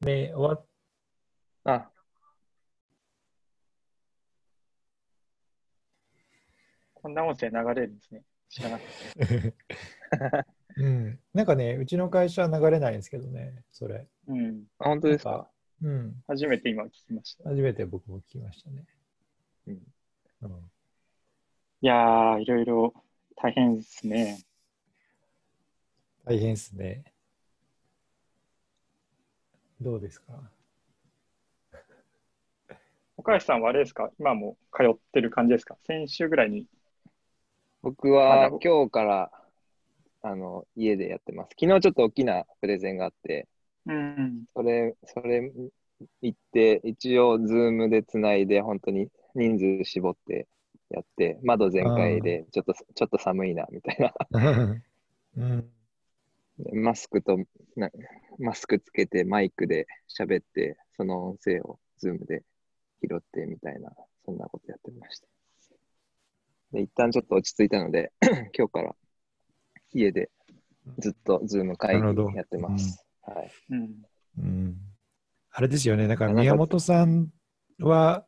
[0.00, 0.66] ね、終わっ
[1.64, 1.90] あ、
[6.94, 8.22] こんな音声流れるんですね。
[8.48, 8.88] 知らなかっ
[10.18, 10.46] た。
[10.76, 11.20] うん。
[11.34, 14.08] なんかね、うちの会社は流れないんですけどね、それ。
[14.26, 14.64] うん。
[14.78, 15.50] あ本当ですか？
[15.82, 16.22] うん。
[16.26, 17.48] 初めて今聞きました。
[17.50, 18.86] 初めて僕も聞きましたね。
[19.66, 19.92] うん
[20.42, 20.70] うん。
[21.82, 22.94] いやー、いろいろ
[23.36, 24.38] 大変ですね。
[26.24, 27.04] 大変ですね。
[29.80, 30.50] どうですか？
[33.16, 34.10] 岡橋さんはあれですか？
[34.18, 35.76] 今も通ってる感じですか？
[35.86, 36.66] 先週ぐらいに。
[37.82, 39.30] 僕は今日から
[40.22, 41.50] あの家でやってます。
[41.58, 43.48] 昨日ちょっと大きなプレゼンがあって、
[43.86, 44.44] うん。
[44.54, 45.50] それ、それ
[46.20, 50.46] 行って、一応、ズームでつないで、本当に人数絞って
[50.90, 54.12] やって、窓全開で、ちょっと、ちょっと寒いな、みたいな。
[55.38, 55.72] うん。
[56.72, 57.38] マスクと
[57.76, 57.90] な、
[58.38, 59.86] マスクつけて、マイクで
[60.18, 62.42] 喋って、その音声を Zoom で
[63.02, 63.90] 拾ってみたいな、
[64.24, 65.26] そんなことやってました。
[66.72, 68.12] で、一旦ちょっと落ち着いたので、
[68.56, 68.94] 今日から
[69.92, 70.30] 家で
[70.98, 73.04] ずっとズーム会なるほど議やってます。
[73.22, 73.50] はい。
[73.70, 74.02] うん。
[74.38, 74.76] うん。
[75.52, 76.06] あれですよね。
[76.06, 77.28] だから宮本さん
[77.80, 78.26] は、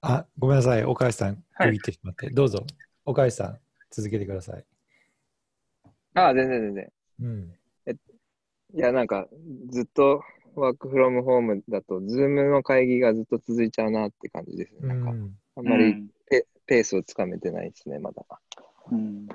[0.00, 0.84] あ、ごめんなさい。
[0.84, 2.30] 岡橋さん、はい区切ってしまって。
[2.30, 2.66] どうぞ。
[3.04, 3.58] 岡橋さん、
[3.90, 4.64] 続けてください。
[6.14, 6.92] ああ、全然全然。
[7.20, 7.52] うん。
[8.74, 9.28] いや、なんか、
[9.68, 10.22] ずっと
[10.54, 14.78] ワークフロムホームだと、ズームの会議がずっと続いちゃうなって感じですね。
[14.82, 15.36] うなんか、ん。
[15.56, 15.94] あんまり
[16.30, 18.24] ペ,、ペースをつかめてないですね、まだ。
[18.90, 19.28] うん。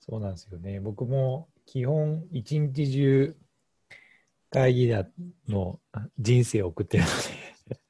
[0.00, 0.80] そうなんですよね。
[0.80, 3.36] 僕も基本一日中
[4.50, 5.08] 会議だ
[5.48, 5.80] の
[6.18, 7.10] 人生を送ってるの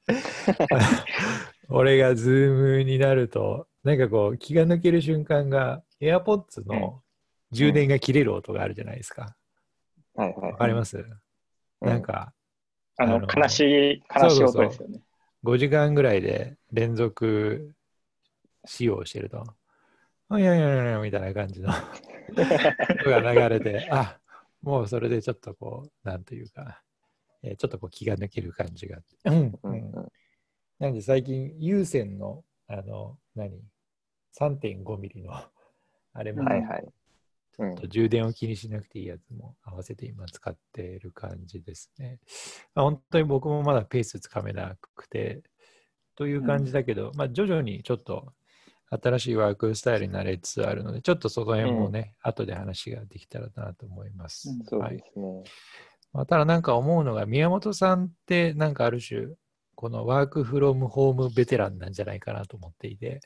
[0.07, 0.15] で
[1.69, 7.03] 俺がズームになるとなんかこう気が抜ける瞬間が AirPods の
[7.51, 9.37] 充電が切れる音があるじゃないですか。
[10.15, 10.51] はいはい。
[10.53, 11.01] わかります、う
[11.85, 11.87] ん。
[11.87, 12.33] なんか
[12.97, 15.01] あの、悲しい、悲しい音ですよね。
[15.43, 17.73] 5時間ぐらいで連続
[18.65, 19.43] 使用してると、
[20.29, 21.69] あいやいやいやみたいな感じの。
[21.69, 24.17] 音が流れて、あ
[24.63, 26.81] もうそれでちょっとこう、なんというか、
[27.43, 28.97] えーちょっとこう気が抜ける感じが。
[28.97, 29.15] あって。
[29.29, 29.91] うんうん。
[30.79, 33.61] なんで最近、有線の、あの、何？
[34.39, 35.33] ?3.5 ミリの、
[36.13, 36.83] あれも、はいはい。
[36.83, 36.91] うん
[37.57, 42.19] ちょっと充電を気にしなくていいやつも合わせて今使っている感じですね。
[42.73, 45.41] まあ本当に僕もまだペースつかめなくて、
[46.15, 48.33] という感じだけど、まあ徐々にちょっと
[48.89, 54.49] 新しいワークスタイルになれつつあるので、ちょっとその辺もね、後で話ができたらなと思います。
[54.49, 55.43] うんそうはいですね。
[56.13, 59.27] まあ、ただなんか思うのが、宮本さんってなんかある種、
[59.75, 63.19] このワークフロムホームベテランなんじゃないかなと思っていて、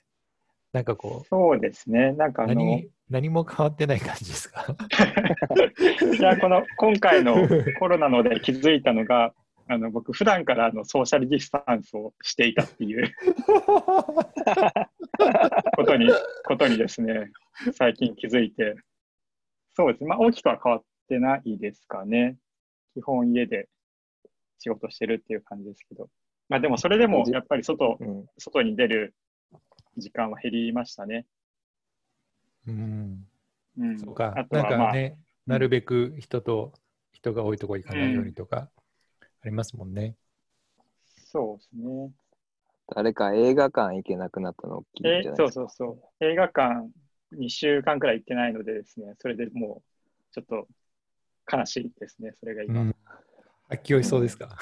[0.72, 2.12] なんかこそうですね。
[2.14, 4.66] なんかう、あの、何何も変わってない感じですか？
[6.18, 7.36] いや、この、今回の
[7.80, 9.34] コロナので気づいたのが、
[9.68, 13.12] あの、僕、普段からあのソーシャルディスタンスをしていたっていう
[15.76, 16.10] ことに、
[16.46, 17.32] ことにですね、
[17.74, 18.76] 最近気づいて、
[19.76, 20.10] そうですね。
[20.10, 22.38] まあ、大きくは変わってないですかね。
[22.94, 23.68] 基本家で
[24.60, 26.10] 仕事してるっていう感じですけど。
[26.48, 28.26] まあ、でもそれでも、やっぱり外、うん。
[28.38, 29.14] 外に出る
[30.00, 31.26] 時間は減りましたね。
[32.68, 33.28] うん、
[33.78, 34.00] うん。
[34.00, 35.18] そうかあ、となんは、まあ、かね、
[35.48, 36.74] なるべく人と、
[37.12, 38.70] 人が多いとこ行かないようにとか、
[39.42, 40.16] ありますもんね。
[41.26, 42.12] そうですね。
[42.96, 45.62] 誰か映画館行けなくなったの大きいんえじゃないですか？
[45.62, 46.26] そうそうそう。
[46.26, 46.90] 映画館
[47.34, 50.68] 2週間くらい行ってないのでですね、それでもうちょっと
[51.52, 52.82] 悲しいですね、それが今。
[52.82, 52.96] うん。
[53.70, 54.58] 発狂しそうですか？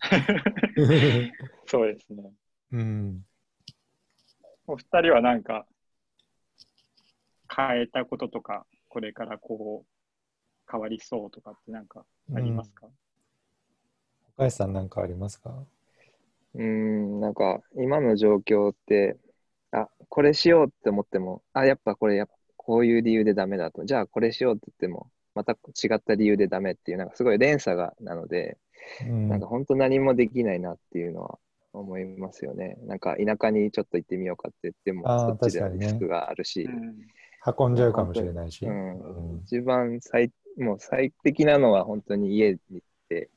[1.66, 2.32] そうですね。
[2.72, 3.24] うん。
[4.70, 5.66] お二人はなんか
[7.52, 12.86] 変えたこととか、これからこう変わりそうとかってなんかありますか、
[14.36, 15.52] 岡橋さんなんかありますか？
[16.54, 19.16] うーん、なんか、今の状況って、
[19.72, 23.84] あ、これしようって思っても、あ、やっぱこれやっぱこういう理由でダメだと。
[23.84, 25.56] じゃあこれしようって言っても、また違
[25.94, 28.56] った理由でダメっていう、なんかすごい連鎖がなので、
[29.02, 29.28] うん。
[29.28, 31.38] なんか本当何もできないなっていうのは
[31.72, 32.76] 思いますよね。
[32.82, 36.96] なんか田舎にちょっと行ってみようかって言っても、そっちでは確かにねリスクがあるし、うん
[37.58, 38.66] 運んじゃうかもしれないし。
[38.66, 43.30] うんうん一番最、もう最適なのは本当に家に行って、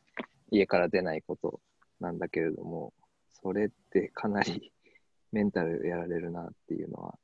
[0.51, 1.61] 家から出ないこと
[1.99, 2.93] なんだけれども、
[3.41, 4.73] それってかなり
[5.31, 7.17] メンタルやられるなっていうのは、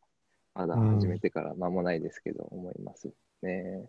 [0.55, 3.11] まだ始めてから間もないですけど、思います
[3.41, 3.85] ね。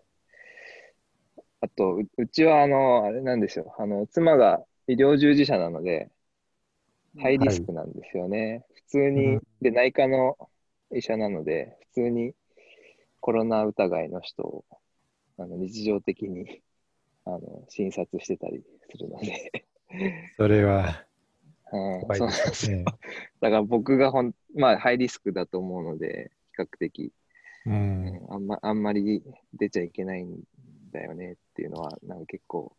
[1.60, 3.74] あと、ううちはあの、あれなんですよ。
[3.78, 6.10] あの、妻が医療従事者なので、
[7.18, 8.64] ハイリスクなんですよね。
[8.74, 10.36] 普通うにん、で、内科の
[10.94, 12.34] 医者なので、普通に
[13.20, 14.64] コロナ疑いの人を
[15.38, 16.62] あの日常的に
[17.26, 19.66] あの診察してたりするので、
[20.36, 21.06] それは
[21.72, 21.76] う
[22.10, 22.92] んそうですね。
[23.40, 27.12] だから僕がほん、まあ、ハイリスクだと思うので、比較的、
[27.64, 27.70] う
[28.04, 28.30] うんん。
[28.30, 29.22] あんまあんまり
[29.54, 30.40] 出ちゃいけないん
[30.92, 32.76] だよねっていうのは、なんか結構、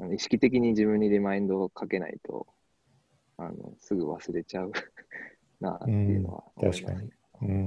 [0.00, 2.46] あの意識的に自分にリマインドをかけないと、
[3.46, 4.72] あのすぐ忘れちゃう
[5.60, 7.12] なっていうのは思います、うん確かにう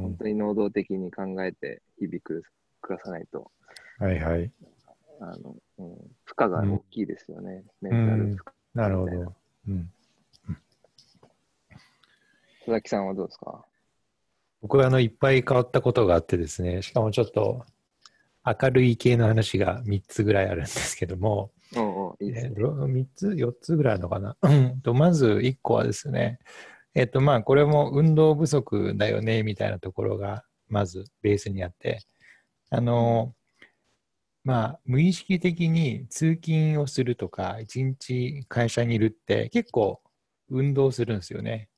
[0.01, 0.17] 本ん。
[0.17, 2.41] 当に能動的に考えて日々暮
[2.89, 3.51] らさないと、
[3.99, 4.51] はいはい。
[5.19, 8.43] あの、うん、負荷が大きいですよね、メンタうんル負
[8.75, 8.81] 荷。
[8.81, 9.35] なるほど。
[9.67, 9.91] うん。
[12.59, 13.65] 佐々木さんはどうですか？
[14.61, 17.65] 僕はあのいっぱい変わったことがあってですね、しかもちょっと
[18.45, 22.53] 明るい系の話が3つぐらいあるんですけども、おうおういいですね。
[22.57, 24.37] えーと3つ、4つぐらいあるのかな？
[24.41, 26.39] うんとまず1個はですね、
[26.93, 31.99] えっ、とまあこれも運動不足だよねみたいなところがまずベースにあって、
[32.69, 33.33] あの、
[34.43, 40.01] まあ無意識的に通勤をするとか、一日会社にいるって結構
[40.49, 41.69] 運動するんですよね。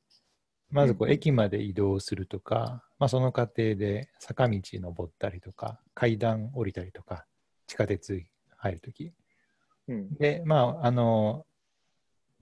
[0.69, 7.25] まずこううん駅まで移動するとか、まあ、その過程で坂道登ったりとか、階段降りたりとか、
[7.67, 8.21] 地下鉄
[8.57, 9.13] 入るとき。
[9.87, 10.15] うん。
[10.17, 11.45] で、まあ、あの、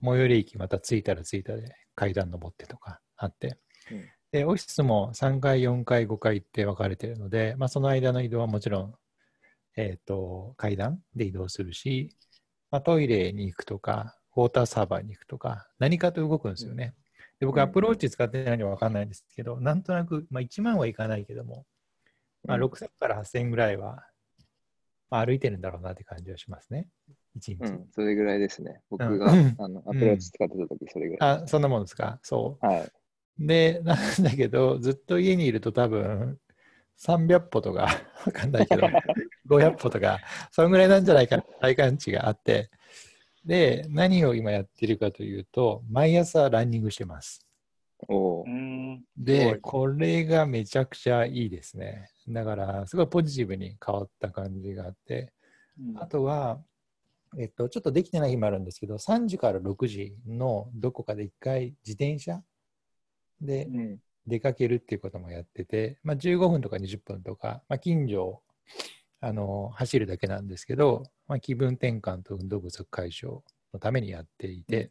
[0.02, 3.58] 最寄り駅また着いたら着いたで階段登ってとかあって、
[3.90, 4.04] うん。
[4.32, 8.94] で、オフィスも3階、4階、5階って分かれてるので、まあ、その間の移動はもちろん、
[9.76, 12.14] えっ、と、階段で移動するし、
[12.70, 16.94] まあ、トイレに行くとか、ウォーターサーバーに行くとか、何かと動くんですよね。
[17.40, 17.62] で僕、うん。
[17.62, 21.64] アプローチ使ってないので分かんないんですけど、なんとなく、まあ、1万はいかないけども、
[22.44, 22.64] まあ、うん。
[22.64, 24.04] 6000から8000ぐらいは、
[25.10, 26.88] まあ、歩いてるんだろうなって感じはしますね。
[27.36, 27.64] 1日。
[27.64, 28.80] うん、それぐらいですね。
[28.90, 32.18] 僕が、うんあのアプローチ使ってた時それぐらいあ、そんなもんですか？
[32.22, 32.80] そはい。
[32.82, 33.46] う。
[33.46, 36.38] で、なんだけど、ずっと家にいると多分、
[36.96, 37.82] 300歩とか、
[38.24, 38.82] わかんないけど、
[39.46, 42.70] 500歩とか、そのぐらいなんじゃないかな、体感値があって、
[43.44, 47.46] で、何を今やってるかというと、毎朝ランニングしてます。
[48.08, 48.44] お
[49.16, 52.10] で、これがめちゃくちゃいいですね。
[52.28, 55.32] だから、すごいポジティブに変わった感じがあって、
[55.78, 56.62] うんあとは、
[57.38, 62.42] えっと、ちょっとできてない日もあるんですけど、3時から6時のどこかで一回自転車
[63.40, 63.98] でうん。
[64.26, 68.42] 出かけるっていうこともやってて、まあ、15分とか20分とか、まあ、近所を
[69.20, 73.42] あの走るだけなんですけど、まあ、気分転換と運動不足解消
[73.72, 74.90] のためにやっていて、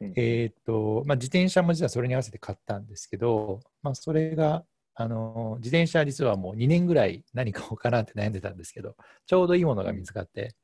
[0.00, 4.64] うんえーっと、まあ、自転車も実はそれに合わせて買ったんですけど、まあ、それが、
[4.94, 8.96] あの、自転車実はもう2年ぐらい何買おうかなって悩んでたんですけど、
[9.26, 10.54] ちょうどいいものが見つかって、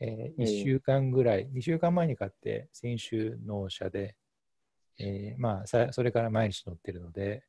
[0.00, 0.42] えええ。
[0.42, 4.16] 1週間ぐらい、2週間前に買って、先週納車で、
[4.98, 7.44] えーまあさ、それから毎日乗ってるので、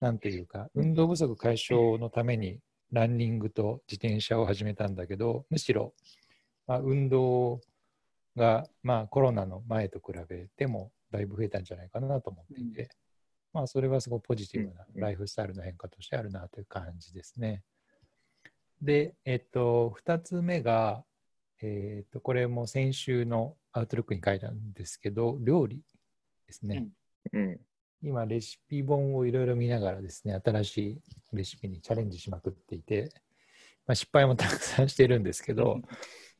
[0.00, 2.60] なんていうか、運動不足解消のために
[2.92, 5.94] ランニングと自転車を始めたんだけど、むしろ、
[6.66, 7.60] まあ、運動
[8.36, 12.90] が、まあ、コロナの前と比べてもだいぶ増えたんじゃないかなと思っていて、
[13.52, 17.62] まあ、それはすごくポジティブなうんライフスタイルの変化としてあるなという感じですね。
[18.80, 21.04] で、えっと、2つ目が、
[21.60, 25.82] えっと、これも先週のアウトロックに書いたんですけど、料理
[26.46, 26.88] ですね。
[27.32, 27.60] うん。
[28.02, 31.00] 今、レシピ本をいろいろ見ながらですね、新しい
[31.32, 33.10] レシピにチャレンジしまくっていて、
[33.86, 35.80] まあ、失敗もたくさんしてるんですけど、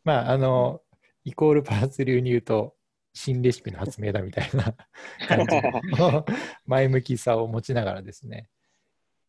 [0.05, 0.83] まあ、あの、
[1.25, 2.75] イコールパーツ流に言うと、
[3.13, 4.75] 新レシピの発明だみたいな
[5.27, 6.25] 感じの
[6.67, 8.49] 前向きさを持ちながらですね、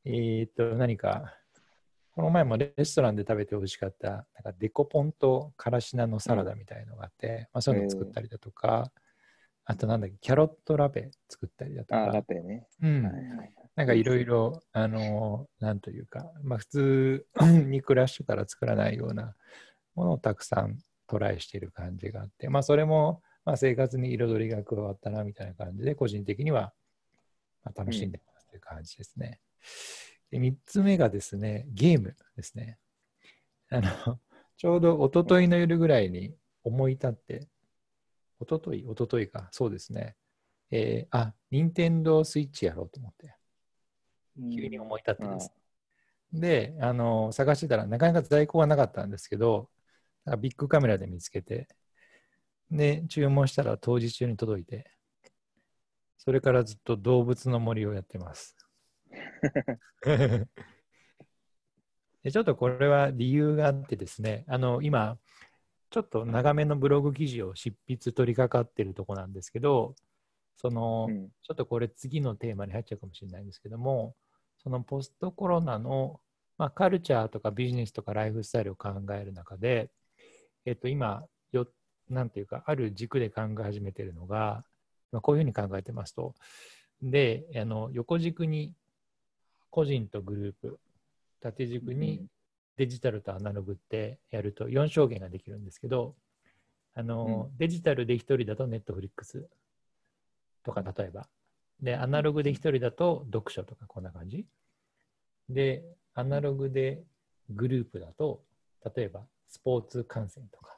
[0.05, 1.35] えーっと、何か、
[2.19, 8.91] この前もレストランで食べて美味しかった、なんかデコポンとからし菜のサラダみたいのがあって、まあ、そういうのを作ったりだとか、
[9.63, 12.67] あとなんだっけ、キャロットラペ作ったりだとあ、かラ、ペね。
[12.81, 13.53] うんはいはい。
[13.77, 19.33] なんかいろいろ、あの、なんというか、まあ普通に暮らしてたら作らないような
[19.95, 26.73] ものをたくさんトライしている感じがあって、まあそれも、まあ生活に彩りが加わったなみたいな感じで、個人的には、
[27.63, 29.39] まあ、楽しんでますという感じですね。
[30.31, 32.77] で3つ目がですね、ゲームですね。
[33.71, 34.19] あの、
[34.57, 37.47] ちょうど一昨日の夜ぐらいに思い立って、
[38.41, 38.81] 一昨日？
[38.81, 40.15] 一昨日か、そうですね。
[40.71, 43.35] えーあ、任天堂スイッチやろうと思って。
[44.55, 45.51] 急に思い立ってです、
[46.31, 49.69] で、あの、探してたらなかなか在庫がなかったんですけど、
[50.39, 51.67] ビッグカメラで見つけて、
[52.71, 54.91] で、注文したら当日中に届いて、
[56.17, 58.55] それからずっと動物の森をやってます。
[62.23, 65.17] でちょっとこれは理由があってですね、あの、今、
[65.89, 69.95] ちょっと長めのブログ記事を執筆取り掛かってるとこなんですけど、
[70.57, 71.29] その、うん。
[71.41, 74.15] ちょっとこれ次のテーマに入っちゃうかもしれないんですけども、
[74.61, 76.19] そのポストコロナの、
[76.57, 79.89] まあ、カルチャーとかビジネスとかライフスタイルを考える中で、
[80.65, 81.23] えっと、今
[81.53, 81.67] よ、
[82.09, 84.65] なんていうか、ある軸で考え始めてるのが、
[85.11, 86.35] まあ、こういうふうに考えてますと、
[87.01, 88.73] で、あの横軸に
[89.69, 90.79] 個人とグループ、
[91.41, 92.25] 縦軸に
[92.77, 96.15] デジタルとアナログってやると4証言ができるんですけど、
[96.95, 99.47] あの、デジタルで1人だとネットフリックス
[100.63, 101.27] とか、例えば。
[101.81, 104.45] で、アナログで1人だと読書とか、こんな感じ。
[105.49, 105.83] で、
[106.13, 107.03] アナログで
[107.49, 108.43] グループだと、
[108.95, 110.75] 例えばスポーツ観戦とか、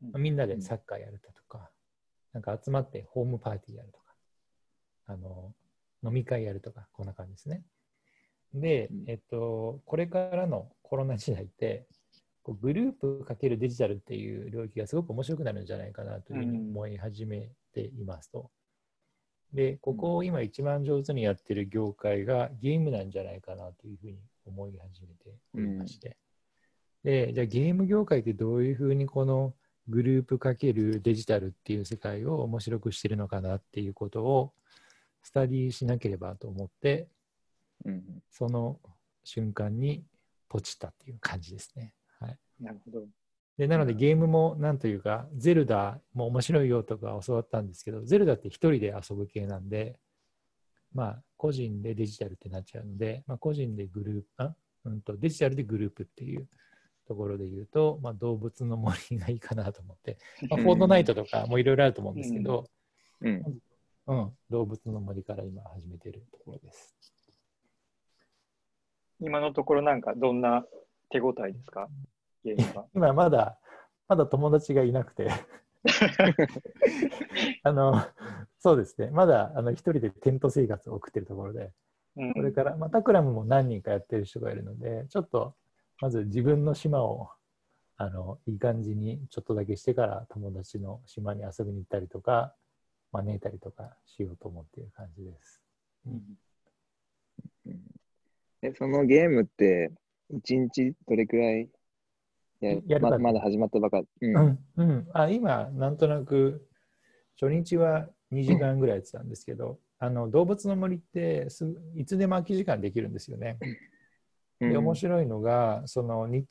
[0.00, 1.70] まあみんなでサッカーやるだとか、
[2.32, 4.14] なんか集まってホームパーティーやるとか、
[5.06, 5.52] あの
[6.04, 7.62] 飲み会やるとか、こんな感じですね。
[8.54, 11.86] でうん、えっと、これからのコロナ時代って、
[12.42, 18.50] こうグループかけるデジタルっていう領域がすごく面白くなるんじゃないかなというふうに思い始めていますと。
[19.52, 26.16] で、ここを今一番上手にやってる業界がゲームなんじゃないかなというふうに思い始めておりまして。
[27.04, 29.54] で、じゃあゲーム業界ってどういうふうにこの
[29.88, 34.52] グループかけるデジタルっていう世界を面白くしてるのかなっていうことを
[35.22, 37.08] スタディしなければと思って、
[37.84, 38.78] うんその
[39.24, 40.04] 瞬間に
[40.48, 41.94] ポチったっていう感じですね。
[42.20, 43.06] はい、なるほど。
[43.58, 49.98] でなのでゲームもなんというか、ゼルダも面白いよとか教わったんですけど、ゼルダって一人で遊ぶ系なんで、
[50.94, 54.54] まあ個人でデジタルってなっちゃうので、まあ、個人でグループ、あ？
[54.84, 56.48] うんとデジタルでグループっていう
[57.06, 62.64] ところで言うと、まあ、動物の森がいいかなと思って、 まあ、フォートナイトとかもいろいろあると思うんですけど、
[63.20, 63.60] うん。
[64.04, 66.96] うん、動物の森から今始めてるところです。
[69.22, 70.64] 今のところなんかどんな
[71.10, 71.88] 手応えですか？
[72.94, 73.58] 今まだ、
[74.08, 75.28] まだ友達がいなくて。
[77.64, 77.94] あの、
[78.58, 81.72] そうですね、まだあの一人でテント生活を送ってるところで、
[82.16, 82.32] うん。
[82.34, 85.54] これから、まあ、タクラムも何人かやってる人がいるので、ちょっと
[86.00, 87.30] まず自分の島を
[87.96, 92.54] あのいい感じにちょっとだけしてから友達の島に遊びに行ったりとか、
[93.12, 95.62] 招いたりとかしようと思っている感じです。
[96.06, 96.38] うん
[97.66, 97.91] うん
[98.62, 99.90] えそのゲームって、
[100.30, 101.68] 一日どれくらい
[102.60, 104.28] ややるかままだ始まったばかり？
[104.28, 106.66] ううんん、うん、あ今、なんとなく
[107.40, 113.58] 初日は2時間ぐらいやってたんですけど、あの動物の森ってすぐいつでも空き時間できるんですよね。
[114.60, 116.46] で面白いのがそのに、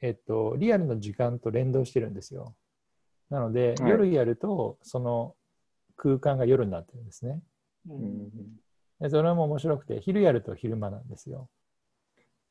[0.00, 2.54] えっと、リアルの時間と連動してるんですよ。
[3.28, 5.34] なので、はい夜やるとその
[5.96, 7.40] 空間が夜になってるんですね。
[7.88, 8.30] ううんん
[9.00, 11.48] でそれも面白くて昼やると昼間なんですよ。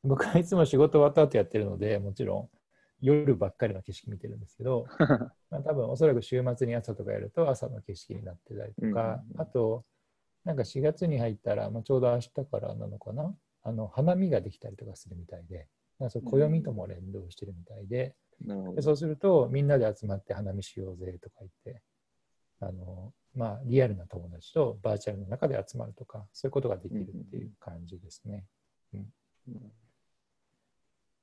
[0.04, 2.56] 僕はいつも仕事終わった後やってるのでもちろん
[3.00, 4.86] 夜ばっかりの景色見てるんですけど、
[5.50, 9.84] まあ、多分おそらく週末に朝とかやると朝の景色になってたりとか、うんあと
[10.44, 13.36] なんか4月に入ったら、まあ、ちょうど明日からなのかな？
[13.64, 15.66] あの花見ができたりとかするみたいで
[15.98, 18.74] なんかそれ暦とも連動してるみたいで,、なるほど。
[18.76, 21.82] でそうするとみんなで集まって花見しようぜとか言って
[22.60, 28.44] あの、まあ、リアルな友達とバーチャルの中で集まるとかそういうことができるっていう感じですね。
[28.94, 29.12] うん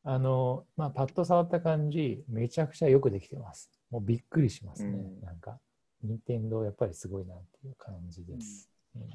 [0.04, 3.72] あの、まあ、パッと触った感じ、めちゃくちゃよくできてます。
[3.90, 4.90] もうびっくりしますね。
[4.90, 5.60] うんなんか、
[6.04, 8.70] 任天堂やっぱりすごいなっていう感じです。
[8.96, 9.10] うん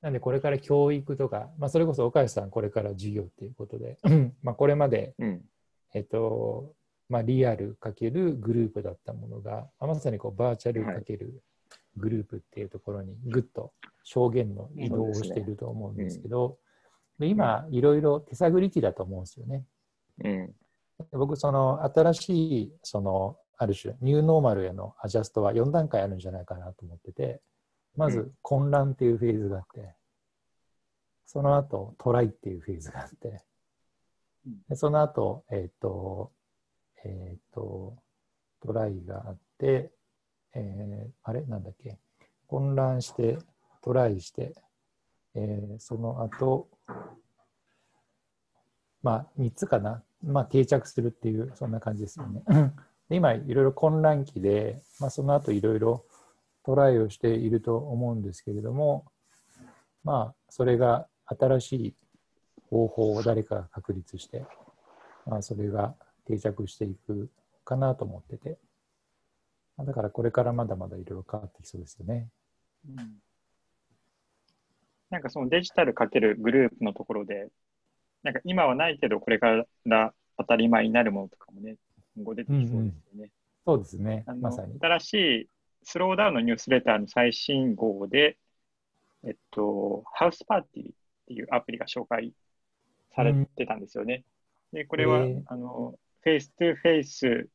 [0.00, 3.98] なんで、これから教育とか、まあ、それこそ岡安さん、これから授業っていうことで、
[4.44, 5.44] まあこれまで、うん
[5.92, 6.74] えっと、
[7.08, 11.42] まあ、リアルかけるグループだったものが、まあまさにこうバーチャルかける
[11.96, 13.72] グループっていうところにぐっと
[14.04, 16.58] 証言の移動をしていると思うんですけど、
[17.18, 19.64] で今、いろいろ手探り期だと思うんですよね。
[20.24, 20.46] うん。
[20.46, 20.54] で
[21.12, 27.40] 僕、その新しい、その、ある種、ニューノーマルへのアジャストは4段階あるんじゃないかなと思ってて、
[27.96, 28.32] まずうん。
[28.42, 29.94] 混乱っていうフェーズがあって、
[31.26, 33.44] その後トライっていうフェーズがあって
[34.46, 36.32] うん、でその後、えっ、と、
[37.04, 37.96] えっ、と、
[38.60, 39.90] トライがあって、
[40.54, 41.42] えーあれ？
[41.42, 41.98] なんだっけ？
[42.46, 43.38] 混乱して、
[43.82, 44.54] トライして、
[45.34, 46.68] えーその後、
[49.02, 52.42] まあ、3つかな、まあ、定着するっていう、そんな感じですよね。
[53.08, 56.04] で今、いろいろ混乱期で、まあ、その後いろいろ
[56.64, 59.06] トライをしていると思うんですけれども、
[60.04, 61.94] まあ、それが新しい
[62.70, 64.44] 方法を誰かが確立して、
[65.26, 65.94] まあ、それが
[66.26, 67.30] 定着していく
[67.64, 68.58] かなと思ってて、
[69.78, 72.28] だからこれからまだまだいろいろ変わってきそうですよね。
[72.86, 73.22] うん
[75.10, 77.48] なんかそのデジタルかけるグループのところで、
[78.22, 81.76] なんか今はないけど、これから当たり前になるものとかもね、
[82.16, 83.30] 今後出てきそうですよね。
[83.64, 84.78] そうですねまさに。
[84.80, 85.48] 新しい
[85.82, 88.38] スローダウンのニュースレターの最新号で、
[89.24, 90.92] えっと、ハウスパーティーっ
[91.28, 92.32] ていうアプリが紹介
[93.14, 94.24] されてたんですよね。
[94.72, 97.48] で、これは、へーあの、フェイス2フェイス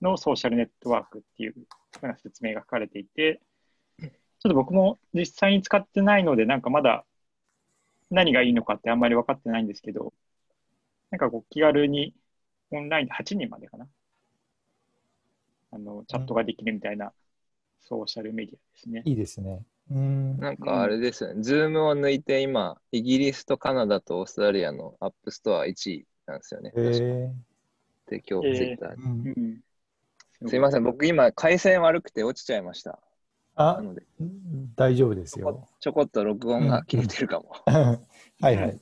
[0.00, 1.54] のソーシャルネットワークっていう
[1.98, 3.40] ふうな説明が書かれていて、
[4.38, 7.04] ちょっと僕も実際に使ってないので、なんかまだ
[8.10, 10.12] 何がいいのかってあんまり分かってないんですけど、
[11.10, 12.14] なんかこう気軽に
[12.70, 13.88] オンラインで8人までかな。
[15.72, 17.12] あの、チャットができるみたいな
[17.80, 19.02] ソーシャルメディアですね。
[19.04, 19.62] いいですね。
[19.90, 20.38] うん。
[20.38, 26.72] なんかあれですよね、ズームを抜いて今、イギリスとカナダとオーストラリアの App Store 1位なんですよね。
[26.76, 27.32] へえ
[28.08, 29.60] で、今日えーツイッターに。
[30.48, 32.98] すいません、僕今、回線悪くて落ちちゃいました。
[33.56, 33.82] なあ、
[34.76, 35.68] 大丈夫ですよ。
[35.80, 37.50] ちょこっと録音が切れてるかも。
[37.66, 38.80] はいはい。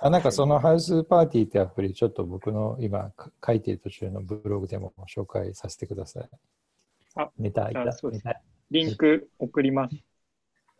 [0.00, 6.28] あなんかその Houseparty ってアプリ、ちょっと僕の今か書いてる途中のブログでも紹介させてください。
[7.16, 9.96] あネタいたあそうですネタリンク送ります。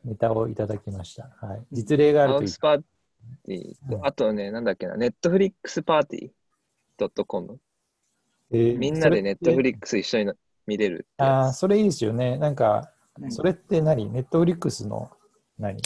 [0.04, 1.37] ネタをいただきました。
[1.40, 2.59] はい、実例があるといいハウス。
[2.59, 2.83] パー
[3.45, 7.59] ティーと、あとね、なんだっけな、ネットフリックスパーティー .com。
[8.50, 10.33] えーみんなでネットフリッックス一緒に
[10.68, 12.37] 見れるあやあ、それいいですよね。
[12.37, 12.92] なんか、
[13.30, 14.10] それって何？
[14.10, 15.10] ネットフリックスの
[15.58, 15.80] 何？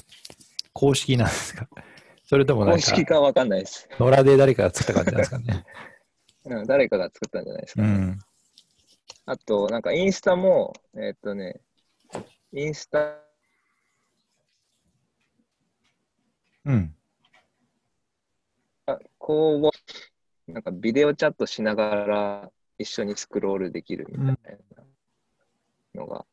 [0.72, 1.68] 公式なんですか？
[2.26, 2.66] それともつ。
[2.66, 5.64] なんか、公式かわかんないです、野良で誰かが作った感じなんですかね。
[6.44, 6.66] うん。
[6.66, 7.82] 誰かが作ったんじゃないですか。
[7.82, 8.18] うん。
[9.26, 11.60] あと、なんかインスタも、えーっとね、
[12.52, 13.18] インスタ
[16.64, 16.94] うん。
[19.20, 19.70] 交互、
[20.48, 24.36] なんかビデオチャットしながら一緒にスクロールできるみたいな
[25.94, 26.24] のが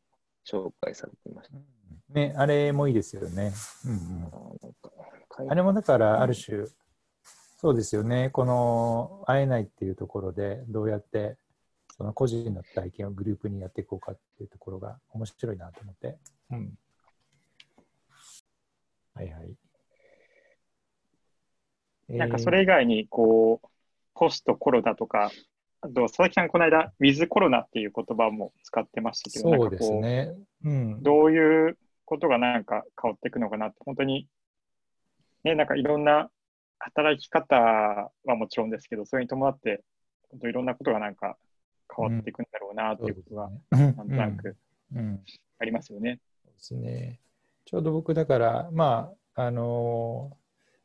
[0.46, 1.56] 紹介されてました。
[2.12, 3.52] ね、あれもいいですよね。
[3.86, 4.30] うんうん
[5.48, 6.66] あれもだから、ある種、
[7.56, 11.38] そうですよね、この会えないっていうところで、どうやって
[12.00, 16.16] その個人の体験をグループにやっていこうかっていうところが面白いなと思って。
[16.50, 16.72] うん、
[19.12, 19.40] はいは
[22.08, 22.16] い。
[22.16, 23.68] なんかそれ以外に、こう、
[24.14, 25.30] ポストコロナとか、
[25.82, 30.34] あと佐々木さん、この間、ウィズコロナっていう言葉も使ってましたけど、そうですね。
[30.64, 31.02] うん。
[31.02, 34.28] どういうことがなんか変わっていくのかなって、本当に、
[35.44, 36.30] ね、なんかいろんな
[36.78, 39.82] 働き方はもちろんですけど、それに伴って、
[40.30, 41.36] 本当いろんなことがなんか
[41.94, 44.56] 変わっていくんだろうなっていうことが、うんなんとなく
[44.94, 45.20] うん
[45.58, 46.20] ありますよね。
[46.44, 47.20] そうですね。
[47.64, 50.36] ちょうど僕だから、まあ、あの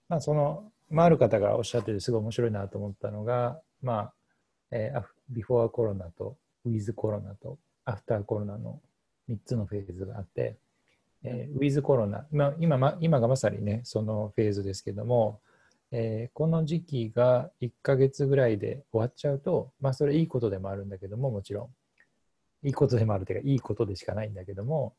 [0.08, 4.14] まあ、その、まあ、ある方がおっしゃっててすごい面白いなと思ったのが、まあ、
[4.72, 8.82] えー、ビフォーコロナと、ウィズコロナと、アフターコロナの
[9.30, 10.58] 3つのフェーズがあって、
[11.24, 15.40] えーウィズコロナ、今今ま今がまさにね、そのフェーズですけども、
[15.92, 22.68] えーこの時期が1ヶ月ぐらいで終わっちゃうと、まあ、それいいことでもあるんだけども、もちろん。
[22.68, 24.96] いいことでもあるというか、いいことでしかないんだけども、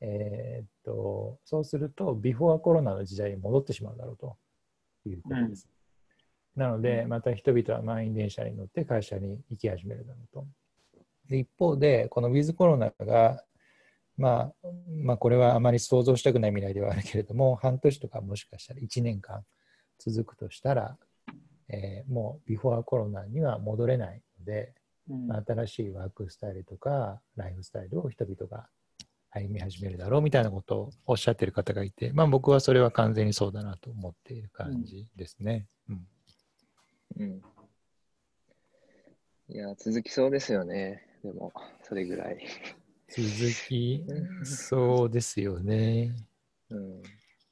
[0.00, 4.36] えーっと、そうすると、ビフォーコロナの時代に戻ってしまうだろうと
[5.06, 5.68] いうことです。
[6.56, 10.46] なので、また人々は満員電車に乗って会社に行き始めるだろうと。
[11.28, 13.42] で一方で、このウィズコロナが、
[14.16, 14.52] まあ、
[15.02, 19.44] まあ、これはあまり想像したくない未来ではあるけれども、半年とかもしかしたら1年間
[19.98, 20.96] 続くとしたら、
[21.68, 24.72] えーもうビフォーコロナには戻れないので、
[25.10, 28.68] うんまあ新しいワークスタイルとかライフスタイルを人々が
[29.30, 35.66] 歩み始めるだろうみたいなことをおっしゃってる方がいて、まあ、僕はそれは完全にそうだなと思っている感じですね。
[35.88, 36.06] うんうん。
[39.48, 41.02] いや、続きそうですよね。
[41.24, 41.52] でも、
[41.82, 42.38] それぐらい。
[43.08, 43.24] 続
[43.68, 44.04] き、
[44.44, 46.14] そうですよね。
[46.68, 47.02] うん。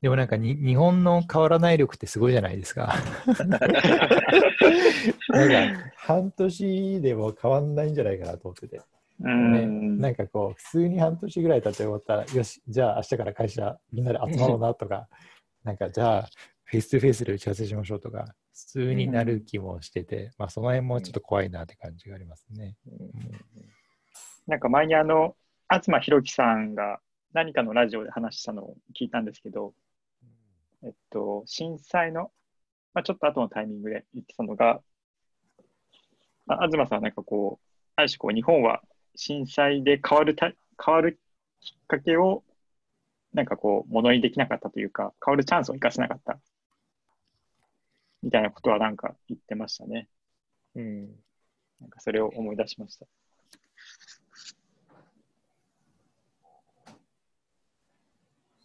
[0.02, 2.94] でもなんかに日本の変わらない力ってすごいじゃないですか。
[3.38, 3.66] なんか
[5.96, 8.82] 半年でも変わんないんじゃないかなと思ってて。
[9.20, 15.08] うね、んなんかこう、普通に半年ぐらい経って終わったら、よし、じゃあ明日から会社みんなで集まろうなとか、
[15.62, 16.28] なんかじゃあ
[16.74, 22.76] フェイス2フェイスで打ち合わせしましょうとか、普通になる気もしてて、まあその辺もちょっと怖いなって感じがありますね。
[24.48, 25.36] なんか前にあの、
[25.70, 26.98] 東博樹さんが
[27.32, 29.72] 何かのラジオで話したのを聞いたんですけど、
[30.82, 32.32] えっと、震災の、
[32.92, 34.80] まあ、ちょっと後のタイミングで言ってたのが、
[36.46, 38.82] まあ、東さんはなんかこう、ある種こう、日本は
[39.14, 40.52] 震災で変わるた、
[40.84, 41.20] 変わる
[41.60, 42.42] きっかけを、
[43.32, 46.38] なんかこう、ものにできなかったというか、変わるチャンスを生かせなかった、
[48.24, 50.08] みたいなことはなんか言ってましたね。
[50.74, 51.06] うん。
[51.80, 53.06] なんかそれを思い出しました。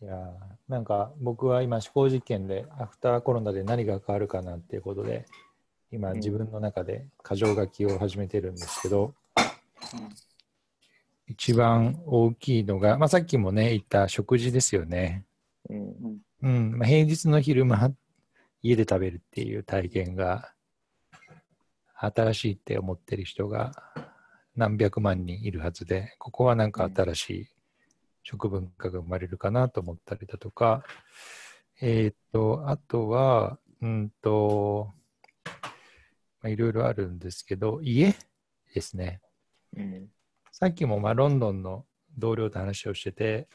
[0.01, 0.33] いやー
[0.69, 5.25] なんか僕は今思考実験でアフターコロナで何が変わるかなっていうことで
[5.91, 9.13] 今うん自分の中で箇条書きを始めてるんですけど、
[11.27, 15.25] 一番大きいのが、まあ、さっきもね言った食事ですよね。
[15.69, 16.19] うん。
[16.43, 17.91] うんまあ、平日の昼間
[18.61, 20.53] 家で食べるっていう体験が
[21.95, 23.71] 新しいって思ってる人が
[24.55, 27.47] 何百万人いるはずで、ここはなんか新しい
[28.23, 30.83] 食文化が生まれるかなと思ったりだとか、
[31.81, 34.93] えーっと、あとは、うんと、
[36.41, 38.15] まあいろいろあるんですけど、家
[38.73, 39.21] ですね。
[39.75, 40.07] うん。
[40.51, 41.85] さっきもまあロンドンの
[42.17, 43.47] 同僚と話をしてて、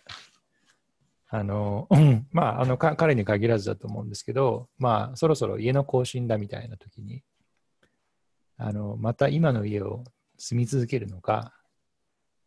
[1.29, 2.27] あの、うん。
[2.33, 7.23] まあ、あのか彼に限らずだと思うんですけど、まあ、そろそろ家の更新だみたいな時に、
[8.57, 10.05] あの、また今の家を
[10.39, 11.53] 住み続けるのか、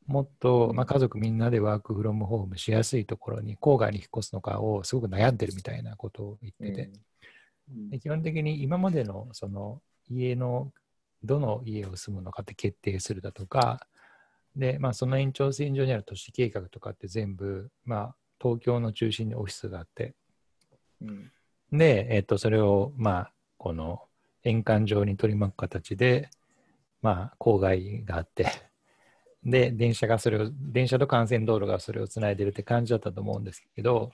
[0.06, 6.92] もっと、まあ、家族みんなでワークフロムホームしやすいところに郊外に引っ越すのかをすごく悩んでるみたいなことを言ってて、
[7.90, 10.72] で基本的に今までのその家の
[11.24, 13.86] どの家を住むのかって決定するだとか、
[14.56, 20.16] で、まあ、その延長線上にある都市計画とかって全部、まあ、東京の中心にオフィスがあって、
[21.02, 21.32] うん。
[21.72, 24.02] で、えっと、それを、まあ、この
[24.44, 26.30] 円環状に取り巻く形で、
[27.02, 28.48] まあ、郊外があって、
[29.44, 34.12] で、電車がそれを、電車と幹線道路がそれをつないでるって感じだったと思うんですけど、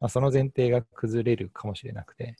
[0.00, 2.36] まあ、その前提が崩れるかもしれなくて、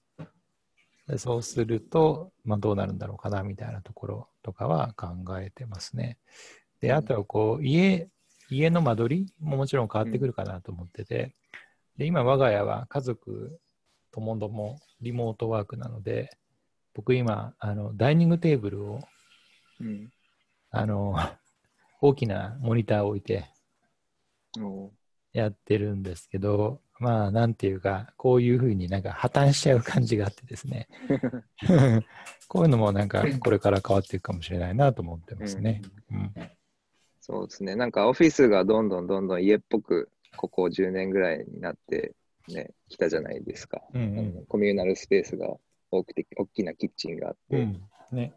[1.08, 5.08] でそうすると、まあ、どうなるんだろうかなみたいなところとかは考
[5.40, 6.18] えてますね。
[6.80, 8.08] で、あとはこう、家、
[8.50, 11.34] 家の間取りももちろん変わってくるかなと思ってて、
[11.96, 13.58] で、今我が家は家族
[14.12, 16.30] ともどもリモートワークなので、
[16.94, 19.00] 僕今、あの、ダイニングテーブルを、
[19.80, 20.10] うん。
[20.70, 21.14] あの、
[22.00, 23.44] 大きなモニターを置いて
[24.60, 24.92] お
[25.32, 30.88] やってるんですけど、まあ、なんていうか、こういうふうになんか破綻しちゃう感じがあってですね。
[32.48, 35.82] こういうのもなんかこれから変わっていくかもしれないなと思ってますね。
[36.10, 36.32] うん。
[37.28, 37.76] そうですね。
[37.76, 42.14] なんかオフィスがどんどんどんどん家っぽく、ここ10年ぐらいになって、
[42.48, 43.82] ね、来たじゃないですか。
[43.92, 45.54] うんうんコミューナルスペースが
[45.90, 47.82] 多くて、大きなキッチンがあって、うん。
[48.12, 48.32] ね。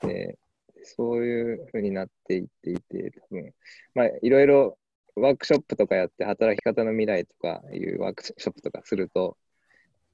[0.00, 0.38] で、
[0.82, 3.52] そういうふうになっていっていて、多分
[3.94, 4.78] まあ、いろいろ
[5.14, 9.36] ワークショップとかやって、働き方の未来とかいうワークショップとかすると、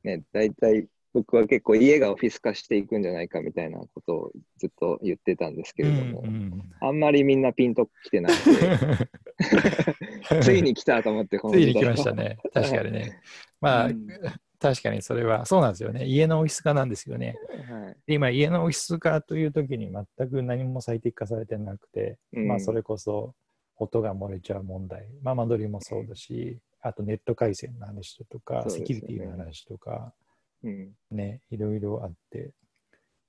[0.03, 12.39] ね、大体僕は結構家がオフィス化していくんじゃないかみたいなことをずっと言ってたんですけれども、うんあんまりみんなピンときてなくて、 ついに来たと思って、ついに来ましたね。
[12.55, 13.21] 確かにね。
[13.61, 14.07] まあ、うん。
[14.61, 16.05] 確かにそれはそうなんですよね。
[16.07, 17.37] 家のオフィス化なんですよね。
[17.69, 17.97] はい。
[18.07, 22.47] で今、家のオフィス化という時に全く何も最適化されてなくて、うん。
[22.47, 23.35] まあそれこそ
[23.77, 28.71] 音が漏れちゃう問題、まあ間取りもそうだし、あとネット回線の話とか、ね。
[28.71, 30.13] セキュリティの話とか、
[30.65, 32.53] うん、ね、いろいろあって。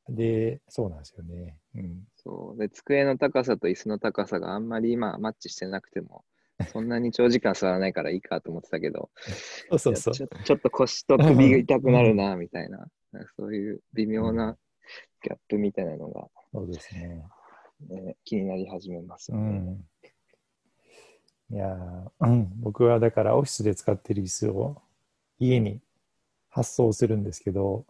[0.08, 1.58] で、そうなんですよね。
[1.76, 2.04] うん。
[2.16, 6.24] そうで机の高さと椅子の高さがあんまり今マッチしてなくても、
[6.72, 9.10] そんなに長時間座らないからいいかと思ってたけど、
[9.70, 10.28] そうそうそういや。
[10.28, 14.58] ちょちょっと腰と首が痛くなるな、みたいな、なそういう微妙な
[15.24, 17.24] ギャップみたいなのが、そうですね。
[17.88, 19.38] ね、気になり始めますね。
[19.38, 19.86] ん。
[21.52, 24.82] いやー、うん、僕はだからオフィスで使ってる椅子を
[25.40, 25.82] 家に
[26.50, 27.86] 発送するんですけど、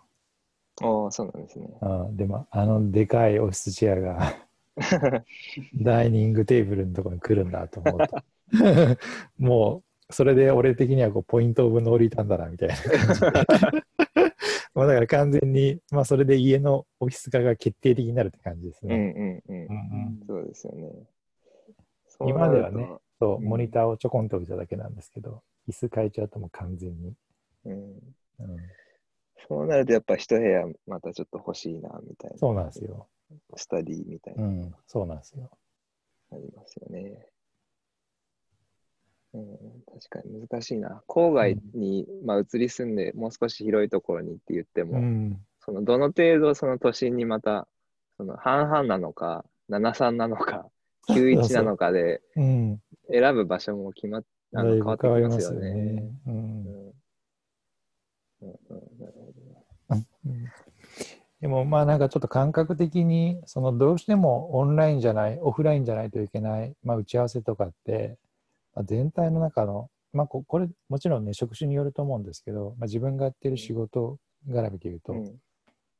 [0.81, 1.67] ああ、そうなんですね。
[1.81, 4.35] あでもあのでかいオフィスチェアが
[5.75, 8.17] ダイニングテーブルのところに来るんだと思うと、
[9.37, 13.27] もうそれで俺的にはこうポイントオブノーリーターンだなみたいな感じで。
[14.75, 19.43] まあだから完全に、まあそれで家のオフィス化が決定的になるって感じですうんね。
[19.47, 19.65] うんうん。
[19.65, 19.73] うんう
[20.11, 20.89] んそうですよね。
[22.21, 27.13] 今まではねそうモニターをちょこんと置いただけなんですけど、椅子変えちゃうともう完全に。
[27.65, 28.15] うん、
[29.47, 32.37] そうなるとやっぱ一部屋またちょっと欲しいな、みたいな。
[32.37, 33.07] そうなんですよ。
[33.55, 35.49] スタディみたいうな、ん、そうなんですよ。
[36.31, 37.25] ありますよね。
[39.33, 39.45] うん、
[39.85, 41.03] 確かに難しいな。
[41.07, 47.67] 郊外に、まあ、移り住んで、もう少し広いところにって言っても、うん、そのどの程度その都心にまた、
[48.17, 50.69] その半々なのか、73なのか、
[51.09, 54.23] 91なのかでうん、選ぶ場所も決まっ
[54.55, 55.69] あの変わってきますよね。
[55.69, 56.11] よね。
[56.27, 56.93] ううんん
[58.41, 58.55] うんうん
[58.99, 60.45] なるほうん。
[61.41, 68.17] でもまあなんかちょっと感覚的にそのどうしてもオンラインじゃないオフラインじゃないといけない、まあ、打ち合わせとかって、
[68.75, 74.17] まあ、全体の中の、まあ、ここれもちろんね職種によると思うんですけど、まあ、自分がやってる仕事
[74.49, 75.39] 絡みでいうとどうん。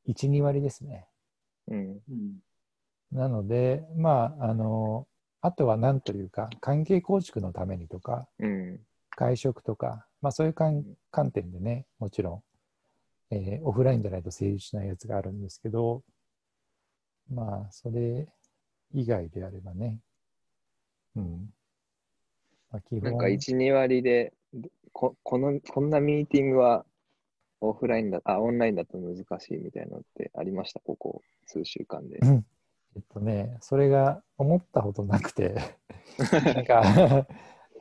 [0.08, 1.06] 12割ですね。
[1.68, 2.00] うん。
[2.10, 2.38] うん。
[3.12, 5.06] なのでまああの
[5.40, 8.80] あとは何というか関係構築のためにとかうん
[9.16, 12.42] 会食とか、まあ、そういう観観点でね、もちろ
[13.30, 16.02] ん、えーオフラインじゃないと成立しないやつがあるんですけど、
[17.30, 18.28] まあ、それ
[18.92, 19.98] 以外であればね、
[21.16, 21.52] うん。
[22.70, 23.02] まあ、基本。
[23.02, 24.32] なんか1、2割で
[24.92, 26.84] ここの、こんなミーティングは
[27.60, 32.18] オフラインだ、あ、オンラインだと難しいみたいなのってありました、ここ数週間で。
[32.18, 32.44] うん。
[32.96, 35.54] えっとね、それが思ったほどなくて、
[36.54, 37.26] なんか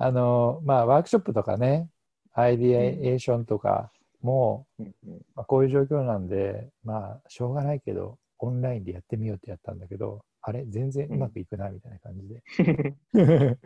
[0.02, 1.90] あの、まあ、ワークショップとかね、
[2.34, 12.44] アイディエーションとかも、うんうんまあ、こういう状況なんで、まあ、しょうがないけど、オンラインでやってみようってやったんだけど、あれ、全然うまくいくな、みたいな感じで。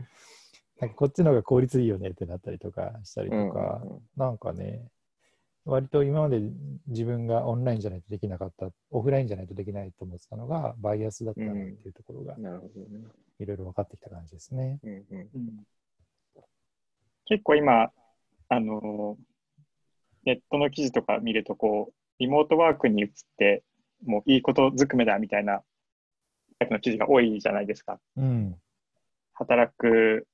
[0.82, 4.90] なんかこっちの方が効率いいよねってなったりとかしたりとか、うんうんなんかね、
[5.66, 6.42] 割と今まで
[6.88, 13.06] 自分がオンラインじゃないとできなかった、オフラインじゃないとできないと思ってたのが、バイアスだったなっていうところが、なるほどね。
[13.40, 14.80] いろいろ分かってきた感じですね。
[14.84, 15.64] うんうんうん
[17.26, 17.92] 結構今、
[18.50, 19.18] あの
[20.26, 23.64] ネットの記事とか見るとこう、リモートワークに移って、
[24.06, 25.62] もういいことずくめだみたいな
[26.60, 28.00] タイプの記事が多いじゃないですか。
[28.18, 28.56] うん。
[29.34, 30.28] 働く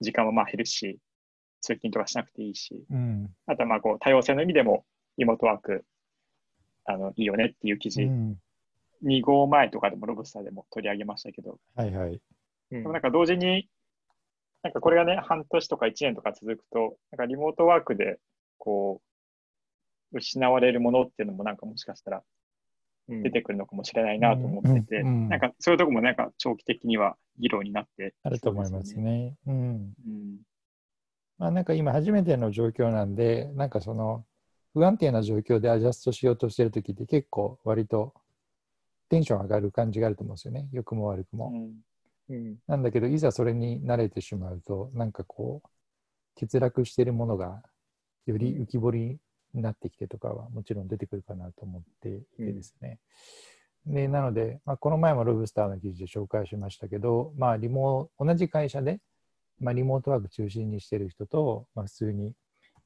[0.00, 0.98] 時間もまあ減るし、
[1.60, 3.30] 通勤とかしなくていいし、うん。
[3.46, 4.84] あとはまあこう多様性の意味でも
[5.18, 5.84] リモートワーク
[6.84, 8.36] あのいいよねっていう記事、うん。
[9.04, 12.12] 2号前とかでもロブスターでも取り上げましたけど、はいはい。
[12.12, 12.20] うん
[12.70, 13.68] でもなんか同時に、
[14.66, 18.18] なんかこれがね、半年とか1年とか続くと、なんかリモートワークで
[18.58, 19.00] こ
[20.12, 22.22] う、失われるものっていうのもなんかもしかしたら
[23.08, 29.02] うん出てくるのかもしれないなと思ってて、なんかそういうとこもなんか長期的には議論になってあると思いますね。
[29.02, 29.36] ね。
[29.46, 29.54] うん。
[29.54, 30.36] うん
[31.38, 34.24] まあなんか今初めての状況なんで、なんかその
[34.72, 38.14] 不安定な状況でアジャストしようとしてるときって結構割と
[39.10, 40.68] テンション上がる感じがあると思うんですよね。
[40.72, 41.52] 良くも悪くも。
[41.54, 41.85] うん
[42.28, 42.56] うん。
[42.66, 45.68] なんだけど、いざそれに慣れてしまうと、なんかこう、
[46.40, 47.62] 欠落しているものが
[48.26, 49.18] より浮き彫り
[49.54, 52.98] になってきてとかはもちろん出てくるかなと思っていてですね。
[53.86, 59.00] でなので、まあ、この前もロブスターの記事で紹介しましたけど、まあ、リモ同じ会社で、
[59.60, 62.34] まあ、リモートワーク中心にしている人と、まあ、普通に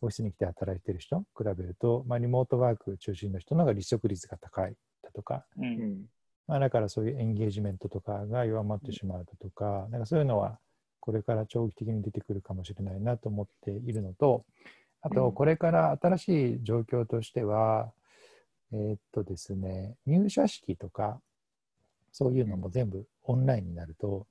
[0.02, 6.04] オフィスに来て働いている人比べると、まあ、リモートワーク中心の人の方が離職率が高いだとか、うんうん
[6.50, 10.58] まあ、だからそういうエンゲージメントとかが弱まってしまうだとか、なんかそういうのは
[10.98, 14.44] これから長期的に出てくるかもしれないなと思っているのと、
[15.00, 15.14] あうん。
[15.14, 17.92] とこれから新しい状況としては、
[18.72, 21.20] えーっとですね、入社式とか、
[22.10, 24.26] そういうのも全部オンラインになると、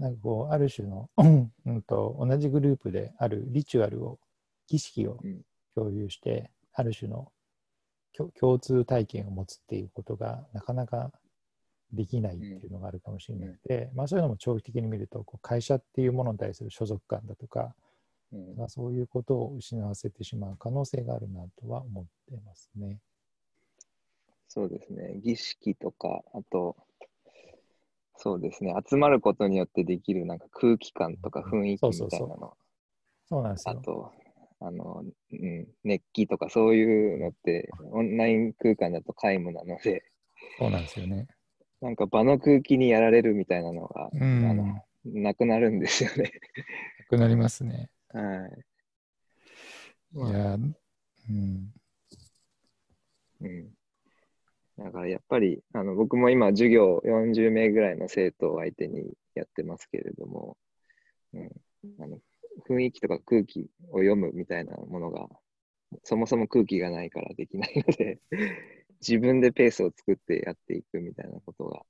[0.00, 1.22] なんかこう、ある種の、 う
[1.70, 4.18] んと、同じグループであるリチュアルを、
[4.66, 5.42] 儀式をうん。
[5.76, 7.30] 共有して、ある種の
[8.16, 11.12] 共共通体験を持つっていうことがなかなか
[11.92, 17.74] できないっていうのがあるかもしれなくて、まあそういうのも長期的に見ると、こう会社っていうものに対する所属感だとか、
[18.32, 22.98] うんまあそういうことを失わせてしまう可能性があるなとは思ってますね。
[24.48, 25.20] そうですね。
[25.22, 26.76] 儀式とか、あと、
[28.16, 28.74] そうですね。
[28.88, 32.56] 集まることによってできるなんか空気感とか雰囲気みたいなの。
[33.28, 33.78] そうなんですよ。
[33.80, 34.12] あと、
[34.60, 40.04] あの、うん、熱気とかそういうのって、オンライン空間だと皆無なので、
[40.58, 41.26] そうなんですよね。
[41.80, 44.50] なんか場の空気にやられるみたいなのが、うん。
[44.50, 46.32] あのなくなるんですよね。
[46.98, 47.90] なくなりますね。
[48.08, 48.64] はい。
[50.14, 51.72] いや、うん。
[53.40, 53.70] うん。
[54.76, 60.58] だからやっぱり、あの、僕も今授業40名ぐらいの生徒を相手にやってますけれども、
[61.32, 61.50] うん、
[61.98, 62.18] あの
[62.60, 65.28] 雰囲気とか空気を読むみたいなものが、
[66.04, 68.18] そもそも空気がないからできないので、
[69.00, 71.84] 自分でペースを作ってやっていくみたいなことが、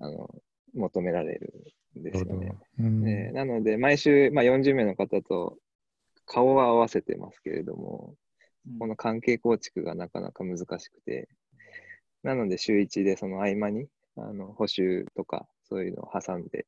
[0.00, 0.42] あの、
[0.74, 1.52] 求められる
[1.98, 2.52] んですよね。
[2.78, 5.58] うんえーなので、毎週、まあ、40名の方と
[6.26, 8.14] 顔は合わせてますけれども、
[8.78, 11.28] この関係構築がなかなか難しくて、
[12.22, 13.86] なので週1でその合間に
[14.16, 16.66] あの補習とかそういうのを挟んで、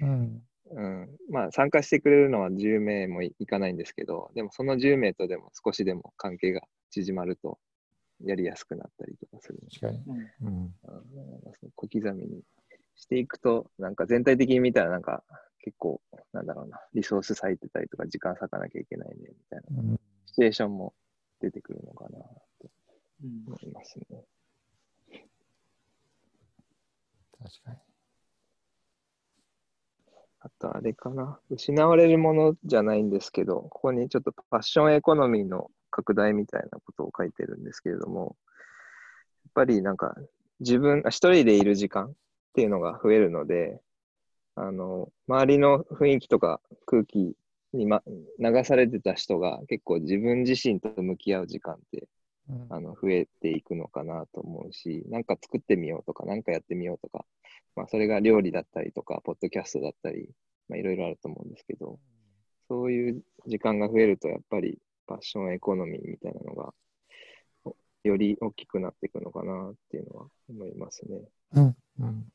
[0.00, 0.42] うん。
[0.70, 7.58] うん、まあ参加してくれるのは10名もいいかないんですけど、でもその10名とでも少しでも関係が縮まると
[8.24, 10.20] やりやすくなったりとかするので確かに。
[10.42, 10.74] うんうん。
[10.84, 11.00] あの
[11.58, 12.42] その小刻みに
[12.96, 15.22] していくと、なんか全体的に見たらなんか
[15.60, 16.00] 結構、
[16.32, 20.94] なんだろうな、リソース割いてたりとか時間割かなきゃいけないねみたいなうんシチュエーションも
[21.40, 22.70] 出てくるのかなと
[23.24, 24.24] うん思いますね。
[27.38, 27.95] 確かに。
[30.46, 38.36] あとあれかな、失われるものじゃないんですけど、ここにちょっとファッションエコノミーの拡大みたいなことを書いてるんですけれども、
[39.44, 40.14] やっぱりなんか
[40.60, 42.12] 自分、あ一人でいる時間っ
[42.54, 43.80] ていうのが増えるので、
[44.54, 47.34] あの、周りの雰囲気とか空気
[47.72, 48.02] に、ま、
[48.38, 52.06] 流されてた人が結構自分自身と向き合う時間って
[52.68, 57.24] あの増えていくのかなと思うし、なんか作ってみようとか、なんかやってみようとか、
[57.74, 60.30] まあ、それが料理だったりとか、ポッドキャストだったり、
[60.68, 61.98] まあ、いろいろあると思うんですけど、
[62.68, 66.72] そういう時間が増えると、やっぱりファッションエコノミーみたいなのが
[68.04, 71.20] より大きくなっていくのかなっていうのは思いますね。
[71.54, 71.76] うん。
[72.00, 72.32] うん。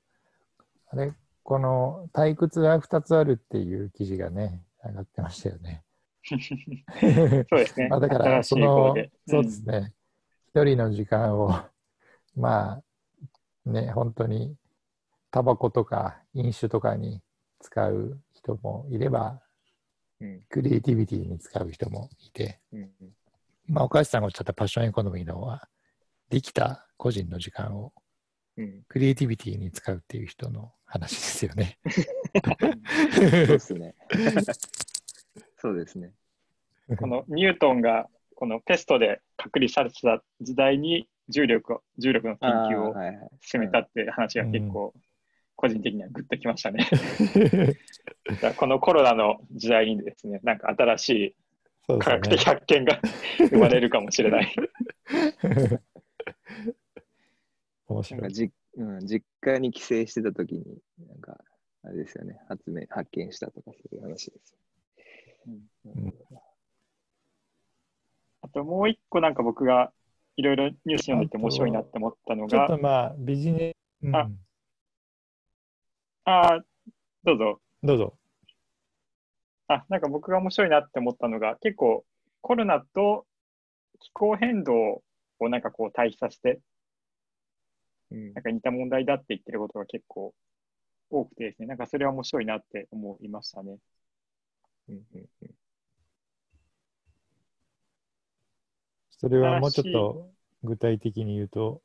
[0.90, 5.84] あれ、この退屈が2つあるっていう記事がね、上がってましたよね。
[6.24, 7.88] そうですね。
[7.90, 8.96] まあだから、その
[9.28, 9.94] そうですね。
[10.54, 11.54] 一人の時間を、
[12.36, 12.84] ま
[13.66, 14.58] あ、ね、本当に、
[15.32, 17.22] タバコとか飲酒とかに
[17.62, 19.42] 使う人もいれば、
[20.20, 20.42] うん。
[20.50, 22.92] クリエイティビティに使う人もいて、うん。
[23.66, 25.70] まあ、岡橋さんがおっしゃったパッションエコノミーのは、
[26.30, 27.94] できた個人の時間を
[28.58, 28.84] うん。
[28.90, 31.80] クリエイティビティに使うっていう人の話ですよね。
[33.16, 33.96] そうですね。
[35.58, 36.14] そうですね。
[36.98, 38.10] このニュートンが
[38.42, 42.96] このペストで隔離されてた時代に重力を重力の研究を。
[43.40, 44.96] 進めたっていう話が結構
[45.56, 46.90] 個人的にはグッときましたね。
[48.58, 51.36] このコロナの時代にですね、なんか新しい
[51.88, 52.44] 科学的。
[52.44, 53.00] 発見が
[53.48, 54.56] 生まれるかもしれない。
[57.90, 58.22] 面白い。
[58.22, 60.66] なんかじ、うん、実家に帰省してた時に、
[61.08, 61.40] なんか、
[61.84, 64.58] あれですよね、発明、発見したとかそういう話です
[65.46, 66.51] うんあ
[68.52, 69.92] ともう一個なんか僕が
[70.38, 74.30] いろいろニュース読んでて面白いなって思ったのちょっとが、まあ、ビジネス、うんあ
[76.24, 76.62] あー
[77.24, 77.62] どうぞ。
[77.84, 78.18] どうぞ。
[79.68, 82.04] あ、なんか僕が面白いなって思ったのが、結構
[82.42, 83.26] コロナと
[84.00, 85.04] 気候変動
[85.40, 86.60] をなんかこう対比させて、
[88.12, 90.34] うんなんか似た問題だって言ってることが結構
[91.10, 93.78] 多くてですね、なんかそれは面白いなって思いましたね。
[94.90, 95.26] うんうん
[99.22, 100.32] それはもうちょっと
[100.64, 101.84] 具体的に言うと、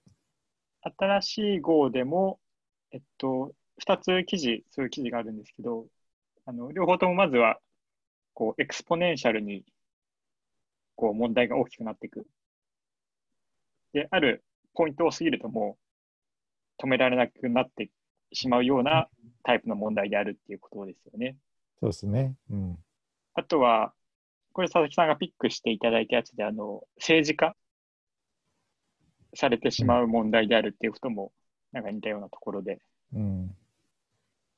[0.99, 2.41] 新しい号でも、
[2.93, 5.85] えっと、2つ記事、そういう記事があるんですけど、
[6.47, 7.59] あの両方ともまずは、
[8.33, 9.65] こう、 exponential に、
[10.95, 12.27] こう、問題が大きくなっていく。
[13.93, 15.77] で、あるポイントを過ぎるとも
[16.79, 17.91] う、止められなくなって
[18.33, 19.09] しまうような
[19.43, 21.37] タイプの問題であるっていうことですよね。
[21.81, 22.35] そうですね。
[22.51, 22.79] うん。
[23.35, 23.93] あとは、
[24.57, 27.55] これ佐々木さんがピックしていただいたやつで、あの、政治化
[29.35, 31.31] されてしまう問題であるっていうことも、
[31.73, 32.81] なんか似たようなところで。
[33.13, 33.55] うん。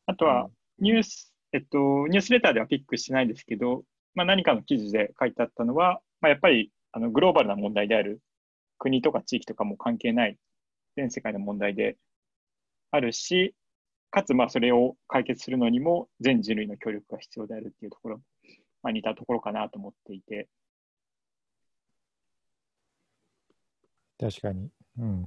[0.07, 3.83] あとは、ニュース、えっと、ニュースレターではピックしてないですけど、
[4.15, 8.21] まあ、何かの記事で書いてあったのは、まあ、やっぱりあのグローバルな問題である、
[8.79, 10.39] 国とか地域とかも関係ない
[10.95, 11.97] 全世界の問題で
[12.93, 13.53] あるし、
[14.13, 18.21] かつまあそれを解決するのにも全人類の協力が必要であるっていうところ、
[18.83, 20.49] まあ、似たところかなと思っていて、
[24.19, 24.69] 確かに。
[24.99, 25.27] うん。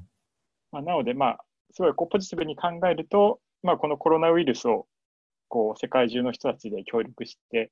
[0.72, 4.88] まあ、なので、まあ、すごいこうポジティブに考えると、まあ、このコロナウイルスを
[5.48, 7.72] こう世界中の人たちで協力して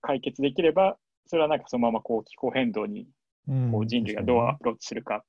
[0.00, 3.08] 解決できれば、それはなんかそのままこう気候変動に
[3.48, 5.24] うんこう人類がどうアプローチするかっ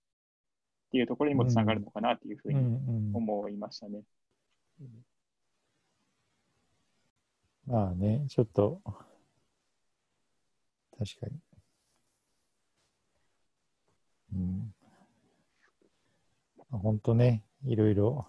[0.91, 2.65] ていうところにもつながるのかなというふううんうに
[3.13, 4.03] ん、思いましたね。
[7.65, 8.81] まあね、ちょっと、
[10.97, 11.39] 確かに。
[14.33, 14.73] うん。
[16.71, 18.27] 本当ね、いろいろ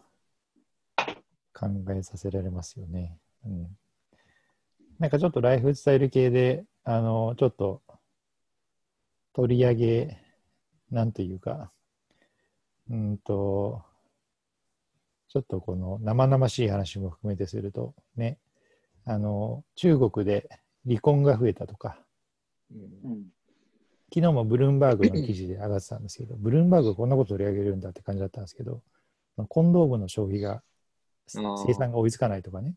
[1.53, 3.19] 考えさせられますよね。
[3.45, 3.77] うん。
[4.99, 7.83] なんかちょっとライフスタイル系で、あの、ちょっと
[9.33, 10.19] 取り上げ、
[10.91, 11.73] なんていうか、
[12.91, 13.83] うんと、
[15.29, 18.39] ちょっとこの生々しい話も含めてすると、ね、
[19.07, 20.49] あの、中国で
[20.87, 21.99] 離婚が増えたとか、
[22.73, 23.25] うんうん
[24.15, 28.81] 昨日もブルームバーグの記事で上がってたんですけど、ブルームバーグこんなこと取り上げるんだって感じだったんですけど、
[29.49, 30.63] コンドームの消費が、
[31.27, 32.75] 生産が追いつかないとかね。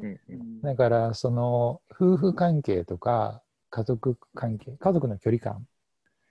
[0.00, 5.64] うんだから、その、夫婦関係とか、家族関係、家族の距離感。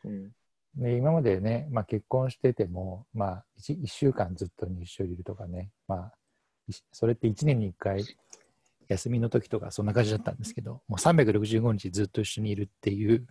[0.04, 0.32] うん
[0.76, 6.14] で今までね、まあ、結婚してても、まあ1、1週間ずっと一緒にいるとかね、まあ、
[6.68, 8.04] いそれって1年に1回
[8.94, 13.28] 休みの時とかそんな感じだったんですけど、もう365日ずっと一緒にいるっていう、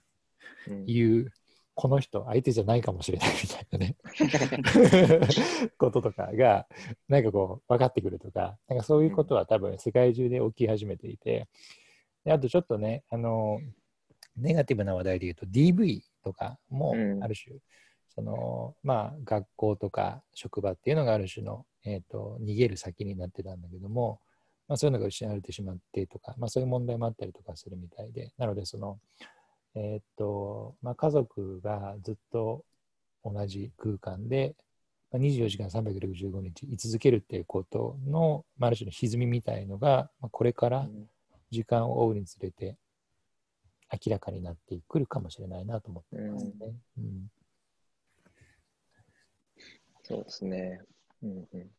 [0.69, 0.85] うん。
[0.87, 1.33] いう
[1.75, 3.97] この人相手じゃないかもしれないみたいなね。
[5.79, 6.67] こととかが
[7.09, 11.49] なんかこう分かってくるとかなんかそういうことは多分世界中で起き始めていて
[12.25, 13.61] であとちょっとねあの
[14.37, 17.25] ネガティブな話題で言うと DV とかもうん。
[17.25, 17.57] ある種、
[18.15, 24.21] そのまあ学校とか職場っていうのがある種の、えー、と逃げる先になってたんだけども、
[24.69, 28.99] まあ、そういうのが失われてしまってとか、まあ、そういう問題もあったりとかするみたいでなのでその
[29.75, 32.65] えーっと、まあ、家族がずっと
[33.25, 34.55] 同じ空間で、
[35.11, 40.89] まあ、24時間365日居続けるっていうことの、まあ、ある種の歪みみたいのが、まあ、これから
[41.51, 42.77] 時間を追うにつれて
[43.91, 46.53] 明らかになってくるかもしれないなと思ってますね。
[46.99, 47.31] うん
[50.05, 50.81] そうですね。
[51.23, 51.71] うんうん。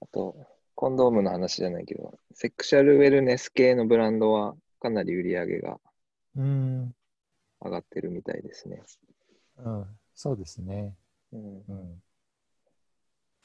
[0.00, 0.34] あと、
[0.74, 5.78] コンドームの話じゃないけど、セクシャルウェルネス系のブランドはかなり売り上げが
[6.36, 6.94] うん、
[7.60, 8.82] 上がってるみたいですね。
[9.58, 10.94] うん、そうですね。
[11.32, 12.02] うん、うん。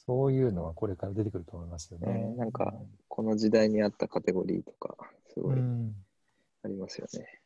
[0.06, 2.08] そういうのはこれから出てくると思いますよね。
[2.08, 2.74] うんなんか
[3.10, 4.96] この時代に合ったカテゴリーとか、
[5.34, 5.94] すうごいん、
[6.64, 7.42] ありますよね。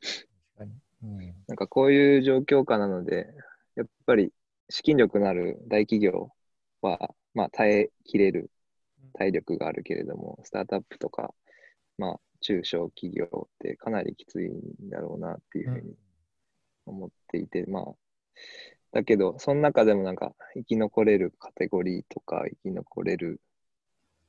[0.00, 0.28] 確
[0.58, 0.72] かに。
[1.02, 3.26] うん、なんかこういう状況下なので、
[3.74, 4.32] やっぱり
[4.70, 6.30] 資金力のある大企業
[6.82, 8.50] は、まあ耐えきれる
[9.12, 11.34] 体力があるけれども、スタートアップとか、
[11.98, 15.94] まあ中小企業ってかなりきついんだろうなっていうふうに
[16.86, 17.84] 思っていて、まあ、
[18.92, 23.40] だけど、その中でもなんか生き残れるカテゴリーとか、生き残れる、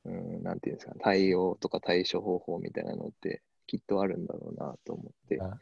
[0.04, 5.58] うん、なんていうんですか、対応とか対処方法みたいなのってきっとあるんだろうなと思って、あ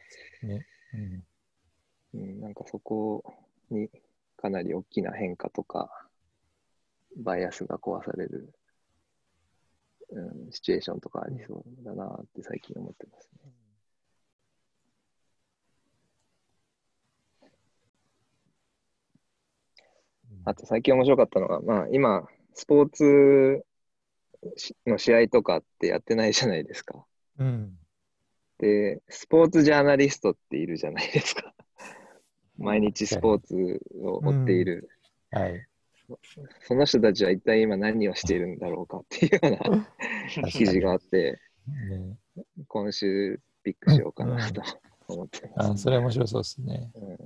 [0.46, 0.66] ね。
[0.94, 1.24] うん。
[2.14, 3.24] うん、なんかそこ
[3.70, 3.88] に
[4.36, 6.08] かなり大きな変化とか、
[7.16, 8.52] バイアスが壊される、
[10.12, 13.52] うん、シチュエーションとかありそうだなって最近思ってますね。
[20.44, 23.64] あと最近面白かったのが、まあ今、スポーツ
[24.86, 27.04] の試合とかってやってないじゃないですか。
[27.38, 27.78] うん。
[28.58, 31.54] で、スポーツジャーナリストっているじゃないですか。
[32.58, 34.88] 毎日スポーツを追っている。
[35.30, 35.66] はい。
[36.66, 41.40] その人たちは一体今何をしているんだろうかっていうような 記事があって、
[41.88, 44.62] ね、今週ピックしようかなと
[45.09, 45.70] 思ってます。
[45.70, 46.90] あそれ面白そうですね。
[46.94, 47.22] う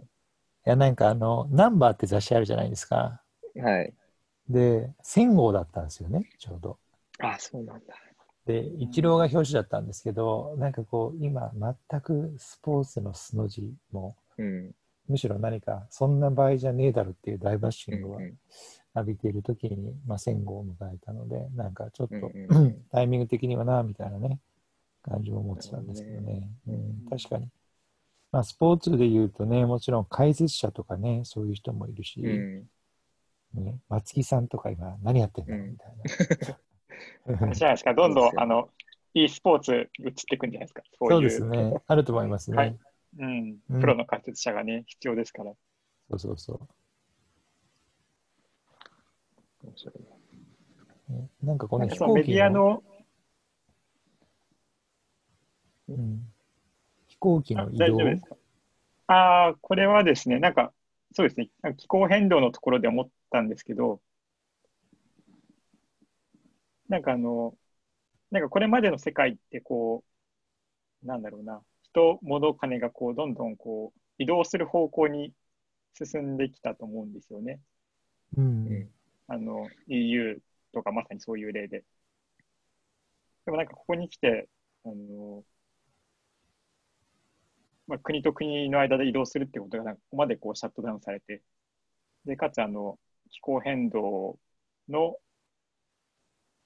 [0.66, 3.22] いや、なんかあの、ナンバーって雑誌あるじゃないですか。
[3.54, 3.94] ん、はい。
[4.48, 6.78] で、1000号だったんですよね、ちょうど。
[7.18, 7.94] あ、そうなんだ。
[8.46, 11.52] で、イチローが表紙だったんですけど、なんかこう、今、
[11.90, 14.72] 全くスポーツの素の字も、うん。
[15.08, 18.34] むしろ何か、そんな場合じゃねえだろっていう大バッシングをうんうん
[18.96, 24.40] 浴びている時に、まあ、1000号を迎えたので、なんかちょっと、うんうんうんタイミング的にはな、みたいなね、
[25.02, 26.48] 感じも持ってたんですけどね。
[26.66, 27.48] うん、確かに。
[28.32, 33.64] まあ、スポーツで言うとね、もちろん解説者とかね、そういう人もいるし、うん。
[33.64, 35.88] ね、松木さんとか今何やってんだろうみたい
[37.28, 37.38] な。
[37.44, 38.70] あれじゃないですか、どんどん、あの、
[39.14, 40.82] e スポーツ移っていくんじゃないですか。
[40.98, 41.74] そういう、そうですね。
[41.86, 42.56] あると思いますね。
[42.56, 42.78] はい
[43.18, 43.80] うん、うん。
[43.80, 45.52] プロの解説者がね、必要ですから。
[46.10, 46.58] そうそうそう。
[49.66, 51.12] 面白い。
[51.12, 52.82] ねなんかこの飛行機のディアの、
[55.88, 56.32] うん。
[57.08, 57.84] 飛行機あの移動。
[57.84, 58.36] 大丈夫ですか？
[59.08, 60.72] ああ、これはですね、なんか、
[61.14, 64.00] そうですね、なんか気候変動のところで思ったんですけど、
[66.88, 67.54] なんかあの、
[68.30, 70.02] なんかこれまでの世界ってこ
[71.04, 71.62] う、なんだろうな、
[71.96, 75.32] 人、物、金がこう、どんどんこう、移動する方向に
[75.94, 77.60] 進んできたと思うんですよね。
[78.36, 78.90] うんうん
[79.28, 80.40] あの、EU
[80.72, 81.84] とかまさにそういう例で。
[83.44, 84.48] でもなんかここに来て、
[84.84, 85.42] あの、
[87.88, 91.42] まあ、国と国の間で移動するってことがここまでこうシャットダウンされて、
[92.24, 94.38] で、かつあの、気候変動
[94.88, 95.16] の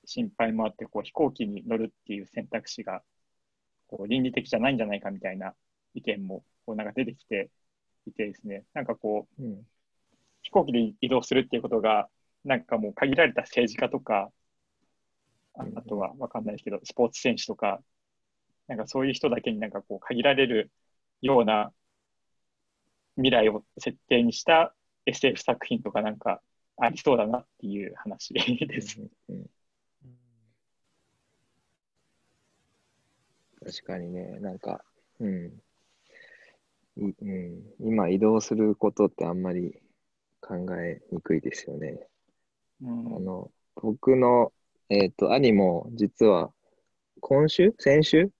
[0.05, 3.03] 心配もあって、こう飛行機に乗るっていう選択肢が
[3.91, 5.55] こう倫理的じゃないんじゃないかみたいな
[5.95, 7.51] 意見もこうなんか出てきて
[8.07, 9.67] いてですね、なんかこう、うん。
[10.43, 12.09] 飛行機で移動するっていうことが、
[12.45, 14.31] なんかもう限られた政治家とか、
[15.55, 17.81] あうんあとは分かんないですけど、スポーツ選手とか、
[18.69, 20.71] なんかそういう人だけになんかこう限られる
[21.21, 21.73] ような
[23.17, 24.75] 未来を設定にした
[25.07, 26.41] SF 作品とかなんか
[26.77, 29.01] ありそうだなっていう話です。
[29.29, 29.50] うん
[33.65, 34.85] 確かにね、なんか、
[35.19, 35.63] うん。
[36.97, 39.81] いうん、今移動することってあんまり
[40.41, 42.07] 考えにくいですよね。
[42.83, 44.53] うんあの、僕の、
[44.89, 46.53] えっと、兄も実は
[47.21, 47.75] 今週？
[47.79, 48.31] 先週？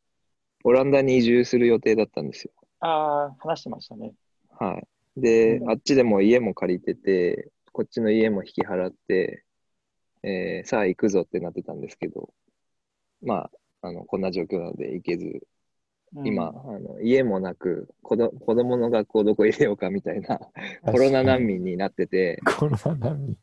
[0.65, 2.53] オランダに移住する予定だったんですよ。
[2.81, 4.13] ああ、話してましたね。
[4.59, 5.21] はい。
[5.21, 9.45] で、うんあっちでも家も借りてて、こっちの家も引き払って、
[10.23, 12.31] えーさあ行くぞってなってたんですけど、
[13.23, 13.51] まあ、
[13.83, 15.43] あの、こんな状況なので行けず、
[16.15, 16.27] うん。
[16.27, 20.41] 今、あの家もなく、子ど子供の学校どこ入れようかみたいな、
[20.85, 23.37] コロナ難民になってて、コロナ難民。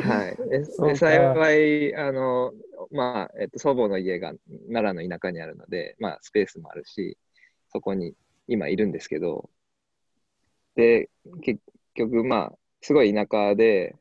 [0.00, 0.96] はい。
[0.96, 2.52] 幸い、あの、
[2.90, 4.32] まあ、えっと、祖母の家が
[4.70, 7.16] 奈良の田舎にあるので、まあ、スペースもあるし、
[7.72, 8.14] そこに
[8.46, 9.50] 今いるんですけど、
[10.76, 11.08] で、
[11.42, 11.60] 結
[11.94, 13.96] 局、まあ、すごい田舎で、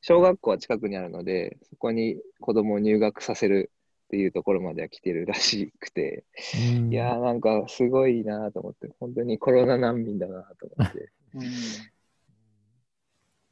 [0.00, 3.70] 小学校は近くにあるので、そこに子供を入学させる
[4.14, 6.22] っていうところまでは来てるらしくて、
[6.76, 6.92] うん。
[6.92, 11.42] いやーなんかすごいなと思って、本当にコロナ難民だなと思って、うん。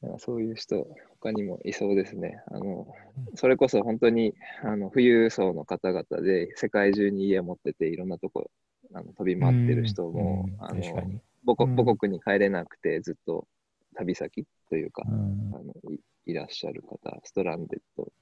[0.02, 0.86] なんかそういう人
[1.20, 2.40] 他にもいそうですね。
[2.46, 2.86] あの、
[3.34, 8.48] それこそ本当に、あの、富裕層の方々で世界中に家持ってて、いろんなとこ、
[8.94, 11.20] あの飛び回ってる人も、うんあの確かに。
[11.44, 13.48] 母国に帰れなくて、ずっと
[13.96, 15.50] 旅先というか、うん。
[15.56, 18.12] あのいいらっしゃる方、ストランデッド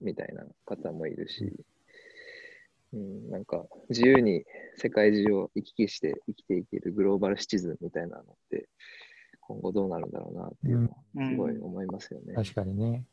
[0.00, 1.52] みたいな方もいるし、
[2.92, 4.44] うん、なんか自由に
[4.76, 8.68] 世界中を行き来して生きていけるグローバルシチズンみたいなのって、
[9.40, 10.96] 今後どうなるんだろうなっていうのは
[11.30, 12.34] すごい思いますよね。
[12.34, 13.04] 確かにね。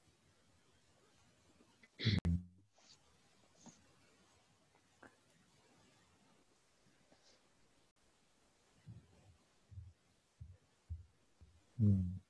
[11.81, 12.21] うん、うん。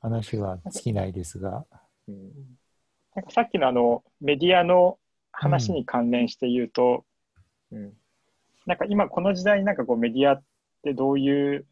[0.00, 1.64] 話は尽きないですが、
[2.08, 2.58] うん
[3.14, 4.98] なんかさっきのあのメディアの
[5.32, 7.04] 話に関連して言うと、
[7.70, 7.92] うん
[8.64, 10.42] なんか今この時代になんかこうメディアっ
[10.84, 11.66] てどういう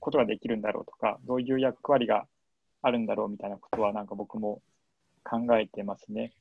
[0.00, 2.26] ことができるんだろうとか、どういう役割が
[2.82, 4.60] あるんだろうみたいなことはなんか僕も
[5.22, 6.32] 考えてますね。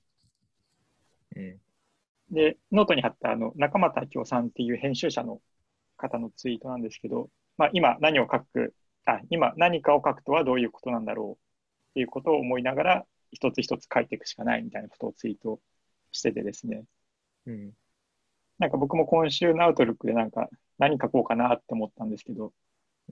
[1.35, 1.57] うん
[2.31, 5.39] で、ノートに貼ったあの中俣明夫さんっていう編集者の
[5.97, 8.73] 方のツイートなんですけど、まあ、今何を書く、
[9.05, 11.41] あ、今何かを書くとはどういうことなんだろう
[11.91, 15.59] っていうことを思いながら、一つ一つ書いていくしかないみたいなことをツイート
[16.11, 16.83] しててですね。
[17.47, 17.71] うん
[18.59, 22.53] なんか僕も今週のアウトルックでなんか何書こうかなって思ったんですけど、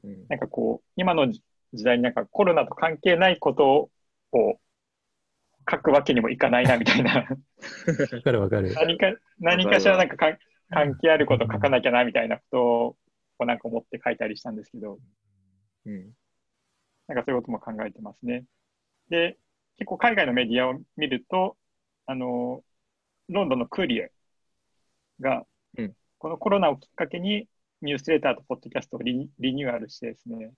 [0.04, 1.42] うんなんかこう、今の時
[1.84, 3.90] 代になんかコロナと関係ないこと
[4.32, 4.60] を
[5.70, 8.74] 書くわけにもいかないなみたいな、わかるわかる。
[8.76, 10.38] 何か、何かしらなんかか
[10.70, 12.98] 関係あることを書かなきゃなみたいなこと
[13.40, 15.00] をなんか思って書いたりしたんですけど、
[15.86, 16.14] うん
[17.08, 18.46] なんかそういうことも考えてますね。
[19.10, 19.38] で、
[19.78, 21.58] 結構海外のメディアを見ると、
[22.06, 22.64] あの、
[23.30, 24.12] ロンドンのクーリエ
[25.20, 25.46] が、
[25.78, 27.48] うんこのコロナをきっかけに
[27.82, 30.52] ニュースレターとポッドキャストをリニリニューアルしてですね、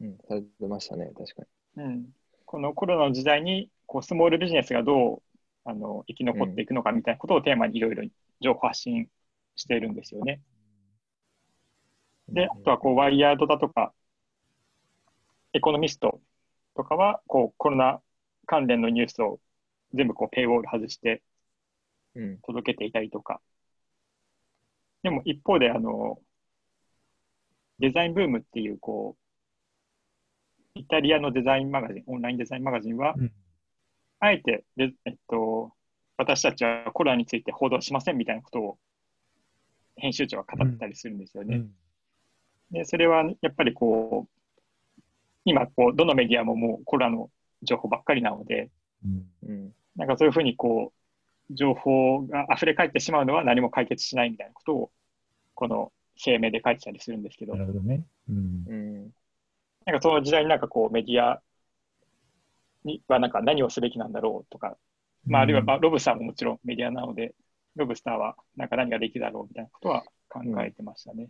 [0.00, 1.42] うんされてましたね、確か
[1.78, 2.06] うん、
[2.44, 5.22] このコロナの時代にこうスモールビジネスがどう
[5.64, 8.04] あの生き残っていくのかみたいなことをテーマにいろいろ
[8.40, 9.08] 情報発信
[9.56, 10.40] しているんですよね。
[12.28, 12.34] に。
[12.34, 13.92] で、あとはこうワイヤードだとか、
[15.52, 16.20] エコノミスト
[16.76, 18.00] とかはこうコロナ
[18.46, 19.38] 関連のニュースを
[19.94, 21.22] 全部こうペイウォール外して
[22.14, 23.40] うん届けていたりとか。
[25.02, 26.20] でも一方であの、
[27.80, 29.16] デザインブームっていうこ
[30.76, 33.32] う、イタリアのデザインマガジン、オンラインデザインマガジンは、うん
[34.24, 35.72] あえてで、えっと、
[36.16, 38.78] 私たちはコロナについて報道しませんみたいなことを
[39.96, 41.56] 編集長は語ったりするんですよね。
[41.56, 41.70] うん
[42.70, 44.41] で、それはやっぱりこう、
[45.44, 47.30] 今こう、どのメディアももうコロナの
[47.62, 48.70] 情報ばっかりなので、
[49.04, 49.26] うん。
[49.48, 49.74] うん。
[49.96, 50.92] なんかそういうふうにこ
[51.50, 54.90] う、情報が溢れ返ってしまうのは何も解決しないみたいなことを、
[55.54, 58.04] この声明で書いてたりするんですけど、なんなるほどね。
[58.28, 58.64] うん。
[58.66, 59.10] うん。
[59.92, 61.42] かその時代になんかこうメディア
[62.84, 64.76] にはなんか何をすべきなんだろうとか、
[65.26, 67.34] まああるいはまあロブスターももちろんメディアなので、
[67.76, 71.28] ロブスターはなんか何ができるだろうみたいなことは考えてましたね。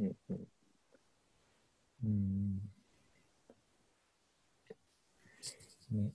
[0.00, 0.06] うん。
[0.06, 0.16] うん。
[0.30, 0.59] うん
[5.92, 6.12] ね。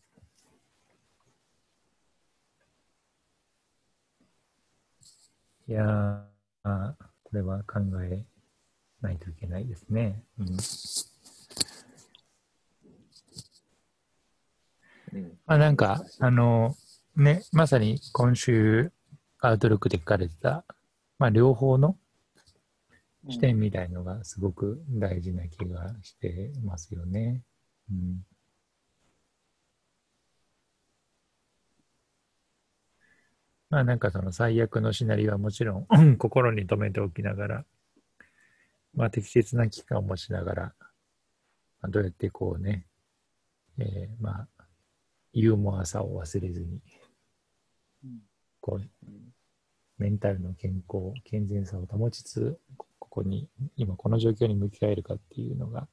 [5.67, 6.21] いやー
[6.63, 8.23] あこれは考え
[9.01, 10.23] ないといけないですね。
[10.39, 10.57] うんうん
[15.45, 16.75] まあ、なんか、あの、
[17.15, 18.91] ね、まさに今週、
[19.39, 20.65] アウトロックで書かれてた、
[21.19, 22.04] まあ、両方のうん
[23.29, 27.41] 視点みたいのがすごく大事な気がしてますよね。
[27.91, 28.25] うん、
[33.69, 37.65] まあなんかその最悪のシナリオはもちろんうん心に留めておきながら、
[38.95, 40.63] まあ適切な期間を持ちながら、
[41.81, 42.85] まあ、どうやってこうね、
[43.79, 44.47] えーまあ
[45.33, 46.79] ユーモアさを忘れずに、
[48.03, 48.19] うん。
[48.61, 48.89] こう、
[49.97, 52.59] メンタルの健康、健全さを保ちつつ、
[52.99, 55.87] ここに、今この状況に向き合えるかっていうのが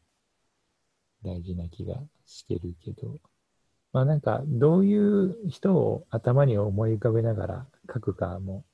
[1.24, 1.96] 大事な気が
[2.26, 3.20] してるけど、
[3.92, 8.64] まあなんか、どういう人を頭に思い浮かべながら書くかも、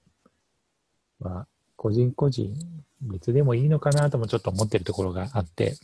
[1.20, 2.54] まあ、個人個人
[3.00, 5.74] 別でもいいのかなともちょっと思ってるところがあって、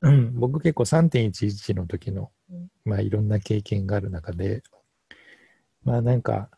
[0.00, 2.30] うん、僕結構3.11の時の、
[2.84, 4.62] まあいろんな経験がある中で、
[5.84, 6.50] まあなんか、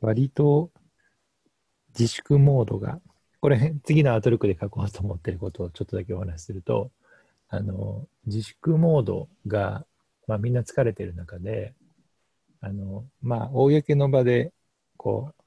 [0.00, 0.70] 割と
[1.96, 3.00] 自粛モードが、
[3.40, 6.90] これ次のアウトルクで書こうと思ってることをちょっとだけお話しすると、
[7.48, 9.86] あの、自粛モードが、
[10.26, 11.74] まあみんな疲れてる中で、
[12.60, 14.52] あの、まあ公の場で、
[14.96, 15.42] こう、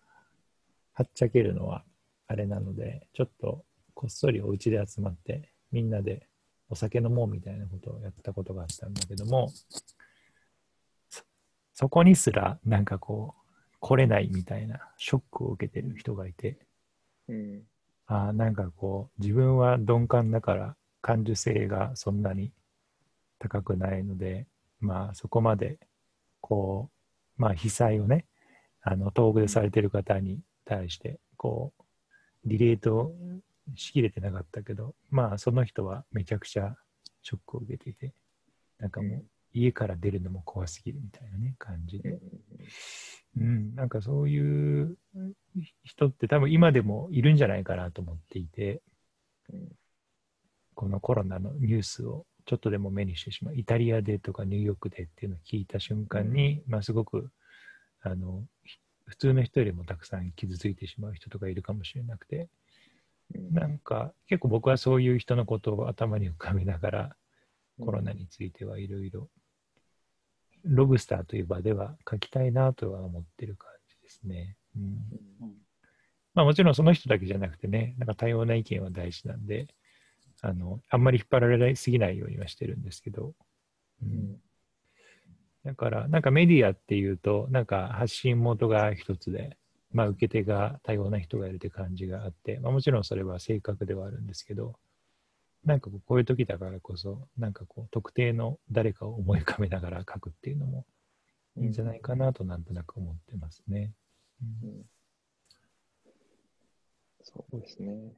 [0.93, 1.83] はっちゃけるのは
[2.27, 3.63] あれなので、ちょっと
[3.93, 6.27] こっそりお家で集まって、みんなで
[6.69, 9.51] お酒飲もうみたいなことをやったことがあったんだけども、
[11.73, 13.40] そこにすらなんかこう、
[13.81, 16.59] 来れないみたいなショックを受けてる人がいて、
[17.27, 17.63] うん。
[18.05, 22.53] あーなんかこう、自分は鈍感だから感受性がそんなに
[23.39, 24.45] 高くないので、
[24.79, 25.79] まあそこまで、
[26.41, 26.89] こ
[27.37, 28.25] う、まあ被災をね、
[28.83, 31.83] あの、遠くでされてる方に対して、こう、
[32.45, 33.11] リレート
[33.75, 36.75] しきれてなかったけど、まあその人はめちゃくちゃ
[37.23, 38.13] ショックを受けていて、
[38.77, 42.09] なんかもう家から出るのも怖すぎるみたいなね、感じで。
[42.09, 42.19] うん、
[43.35, 44.97] なんかそういう
[45.83, 48.81] 人って多分今でもいるんじゃないかなと思っていて、
[49.51, 49.69] うん
[50.73, 57.29] このコロナのニュースをちょっとでも目にしてしまう、イタリアでとかニューヨークでっていうのを聞いた瞬間に、まあすごく、
[58.01, 62.47] あの、ひ普通の人よりもたくさん傷ついてしまう人とかいるかもしれなくて、
[63.35, 63.53] うん。
[63.53, 67.15] なんか結構僕はそういう人のことを頭に浮かべながら、
[67.79, 69.29] コロナについてはいろいろ、
[70.65, 74.55] ロブスターという場では書きたいなとは思ってる感じですね。
[74.75, 74.83] うん。
[74.83, 75.53] うん。
[76.33, 79.67] まあもちろんその人だけじゃなくてね、なんか多様な意見は大事なんで、
[80.41, 83.33] あの、あんまり引っ張られすぎないようにはしてるんですけど、
[84.01, 84.37] うん、
[85.63, 89.57] だから、なんかメディアっていうと、なんか発信元が一つで、
[89.91, 94.75] まあ受け手が多様な人がいるって感じがあって、まあもちろんそれは正確ではあるんですけど、
[95.65, 100.85] なんかこうこういう時だからこそ、なんかこう特定の誰かを思い浮かべながら書くっていうのも
[101.57, 103.93] いいんじゃないかなとなんとなく思ってますね。
[104.63, 104.81] うんうん
[107.23, 108.13] そうですね。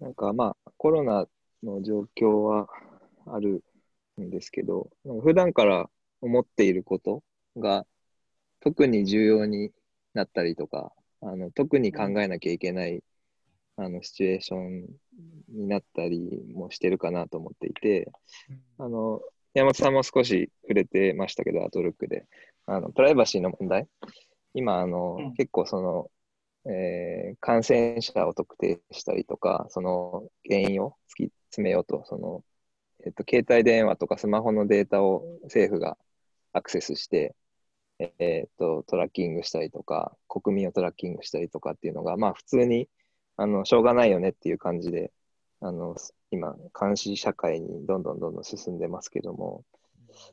[0.00, 1.26] なんかまあ、コロナ
[1.62, 2.68] の状況は
[3.26, 3.62] ある
[4.20, 4.88] んですけど、
[5.22, 5.90] 普段から
[6.22, 7.22] 思っていること
[7.58, 7.84] が
[8.60, 9.72] 特に重要に
[10.14, 13.02] なったりとか、あの特に考えなきゃいけない
[13.76, 14.86] あのシチュエーション
[15.48, 18.10] になったりもしてるかなと思っていて、
[18.78, 19.20] あの
[19.54, 22.26] 山本さんも少し触れてましたけど、アトルックで、
[22.66, 23.88] あのプライバシーの問題、
[24.54, 25.34] 今あの、うん。
[25.34, 26.10] 結構その、
[26.70, 32.44] えー感染者を特定したりとか、その原因を突き詰めようと、その
[33.04, 35.96] えっと、携帯電話とかスマホのデータを政府が
[36.52, 37.34] アクセスして、
[37.98, 42.88] えっと、トラッキングしたりとか、国民をトラッキングしたりとかっていうのが、まあ普通に、
[43.40, 45.12] あの、しょうがないよねっていう感じで、
[45.60, 45.96] あの、
[46.30, 49.64] 今、監視社会にどんどんどんどん進んでますけども、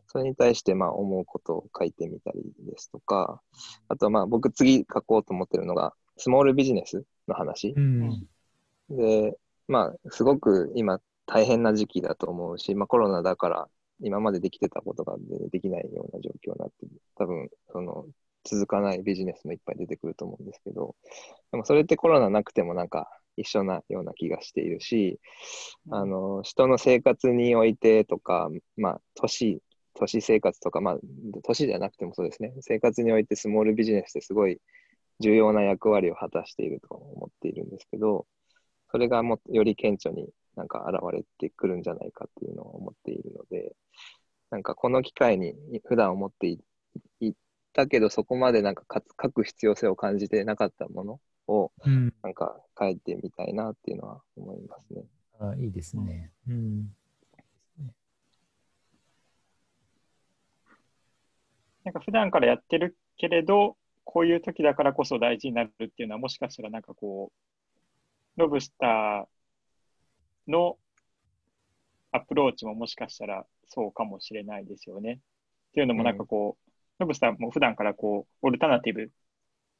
[0.07, 3.41] それに対して、まあ、思うことを書いてみたりですとか、
[3.87, 7.75] あと、まあ、僕次書こうと思ってるのが、スモールビジネスの話。
[7.77, 8.27] うん。
[8.89, 9.37] で、
[9.69, 13.69] まあ、すごく今大変な時期だと思うし、まあコロナだから
[14.01, 15.15] 今までできてたことが
[15.51, 18.05] できないような状況になって、多分、その、
[18.47, 20.95] 続かないビジネスもいっぱい出てくると思うんですけど、
[21.51, 25.19] でもそれってコロナなくてもなんか一緒なような気がしているし、
[25.91, 29.61] あの、人の生活においてとか、まあ、都市、
[29.93, 30.97] 都市生活とか、まあ、
[31.43, 34.59] 都市じゃなくてもそうですね、生活においてスモールビジネスってすごい
[35.19, 38.25] 重要な役割を果たしていると思っているんですけど、
[38.91, 43.75] それがもより顕著になんか現れてくるんじゃないかっていうのを思っているので、
[44.49, 45.53] なんかこの機会に
[45.85, 46.59] 普段思ってい
[47.81, 48.83] いったけど、そこまでなんか
[49.21, 52.13] 書く必要性を感じてなかったものをうん。
[52.23, 55.03] なんか書いてみたいなっていうのは思いますね。
[55.39, 56.31] あいいですね。
[56.47, 56.91] うん。
[61.85, 67.31] なんか普段からやってるけれど、こういう時だからこそ大事になるっていうのは、もしかしたらなんかこ
[68.35, 70.77] う、ロブスターの
[72.11, 75.19] アプローチももしかしたらそうかもしれないですよね。
[75.69, 76.66] っていうのもなんかこう、
[76.99, 79.11] ロブスターも普段からこう、オルタナティブ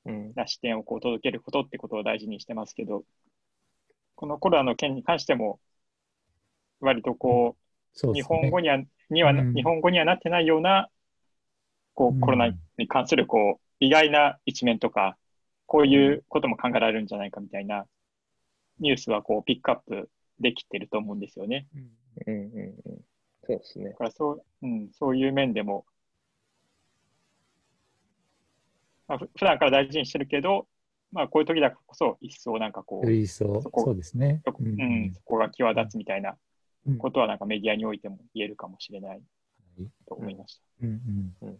[0.07, 0.33] うん。
[0.35, 3.03] な視点をこう届けることってことを大事にしてますけど、
[4.15, 5.59] このコロナの件に関しても、
[6.79, 7.55] 割とこ
[8.03, 8.21] う、うね。
[8.21, 10.89] 本語には、には、うん日本語にはなってないような、
[11.93, 15.17] こうコロナに関する、こう、意外な一面とか、
[15.65, 17.85] こういうことも考えられるんじゃないかみたいな
[18.79, 20.09] ニュースは、こう、ピックアップ
[20.39, 21.67] できてると思うんですよね。
[22.25, 22.73] うんうんうんうん。
[23.43, 23.95] そうですねだ。
[23.95, 25.85] からそう、うん、そういう面でも、
[29.07, 30.67] まあ、ふ普段から大事にしてるけど、
[31.11, 34.41] まあ、こういう時だからこそ、一層なんかこう、そこそうですね。
[34.45, 36.35] そこうん、そこが際立つみたいな
[36.85, 39.21] うんことは、なんかメディアにおいても言えるかもしれないはい
[40.05, 40.61] と思いました。
[40.83, 41.01] うん
[41.41, 41.57] うん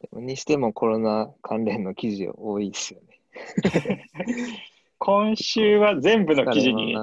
[0.00, 3.20] でもにしてもコロナ関連の記事多いですよね。
[4.98, 6.96] 今週は全部の記事に。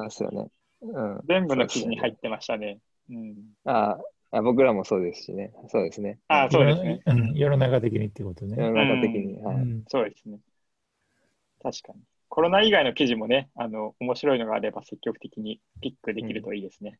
[1.25, 2.79] 全部の記事に入ってましたね。
[3.09, 3.35] うん。
[3.65, 3.97] あ
[4.31, 5.51] あ僕らもそうですしね。
[5.69, 6.19] そうですね。
[6.27, 7.01] あそうですね。
[7.05, 8.57] 世のうん世の中的にってこと世ね。
[8.57, 9.41] の中的に。
[9.41, 9.55] はい。
[9.55, 10.39] うんそうですね。
[11.61, 12.01] 確かに。
[12.29, 16.99] コロナ以外の記事もね、あの、面白いのがあれば積極的にピックできるといいですね。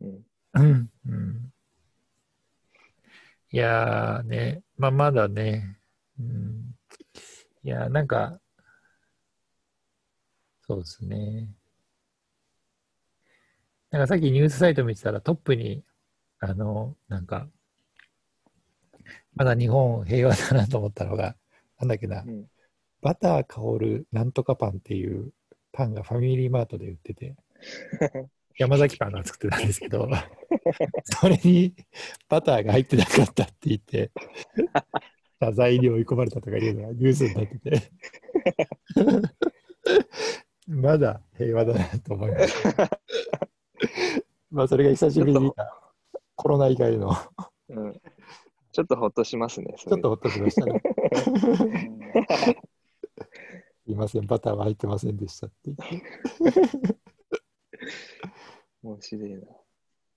[0.00, 1.52] うんうんうん
[3.52, 5.78] いやーね、まあ、まだね、
[6.18, 6.74] うん、
[7.62, 8.40] いやーなんか、
[10.66, 11.48] そうですね。
[13.90, 15.82] なんかさっきニュースサイト見てたらトップに、
[16.40, 17.48] あの、なんか、
[19.34, 21.36] まだ日本平和だなと思ったのが、
[21.78, 22.46] なんだっけな、うん
[23.06, 25.30] バター香るなんとかパンっていう
[25.72, 27.36] パンがファミリーマートで売ってて、
[28.58, 30.08] 山崎パンが作ってたんですけど、
[31.04, 31.74] それに
[32.28, 34.10] バターが入ってなかったって言って、
[35.40, 37.92] 謝罪に追い込まれたとかいうのがニュースになってて、
[40.66, 43.00] まだ平和だなと思いました。
[44.50, 45.92] まあそれが久しぶりに見た
[46.34, 47.12] コロナ以外の
[47.68, 48.00] うん
[48.72, 49.74] ちょっとほっとしますね。
[49.78, 50.82] ちょっとほっとしましたね。
[50.84, 52.76] うん
[53.86, 55.70] すいません、バターは入ってませんでしたって。
[58.82, 59.38] 面白いな。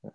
[0.04, 0.12] うん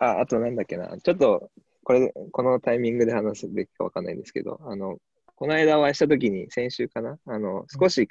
[0.00, 0.96] あ、あとなんだっけな。
[0.98, 1.50] ちょっと、
[1.82, 4.98] これ、このタイミングで話すべきかわかんないんですけど、あの、
[5.34, 7.18] この間お会いしたときに、先週かな？
[7.26, 8.08] あの、少し、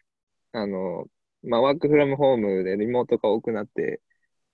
[0.52, 1.06] あの、
[1.44, 4.02] まあ、ワークフラムホームでリモートが多くなって、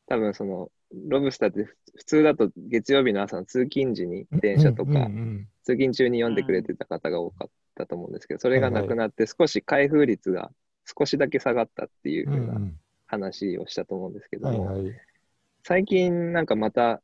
[0.08, 0.70] 多分その、
[1.08, 1.64] ロブスターって
[1.96, 10.52] 普通だと月曜日の朝の通勤時に電車とか、うんうん通勤中に読んでくれてた方が多かったと思うんですけど、それがなくなって少し開封率が
[10.86, 12.72] 少しだけ下がったっていううんふうな
[13.08, 14.94] 話をしたと思うんですけども、はいはい。
[15.64, 17.02] 最近なんかまた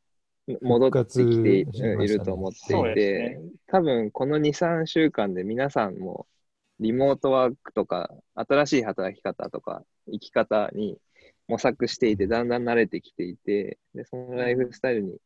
[0.61, 6.27] 戻ってきていると思っていて、多分この2、3週間で皆さんも
[6.79, 10.97] リモートワークとか新しい働き方とか生き方に
[11.47, 15.17] 模索していて、だんだん慣れてきていて、でそのライフスタイルに、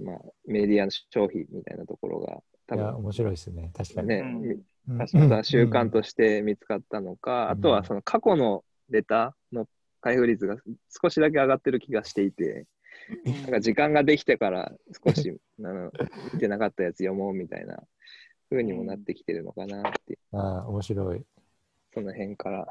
[0.00, 3.70] まあ、メディアの消費みたいなところが多いや、分面白いですね。
[3.74, 4.08] 確かに。
[4.08, 4.56] ね、
[4.98, 9.66] 確かまた習慣として見つかったのか、うんあとはその過去のレターの
[10.00, 10.56] 開封率が
[11.02, 12.66] 少しだけ上がってる気がしていて、
[13.24, 14.72] なんか時間ができてから
[15.04, 15.90] 少しあの
[16.34, 17.82] 見てなかったやつ読もうみたいな
[18.50, 21.22] 風にもなってきてるのかなっていう、ああ、面白い。
[21.92, 22.66] その辺から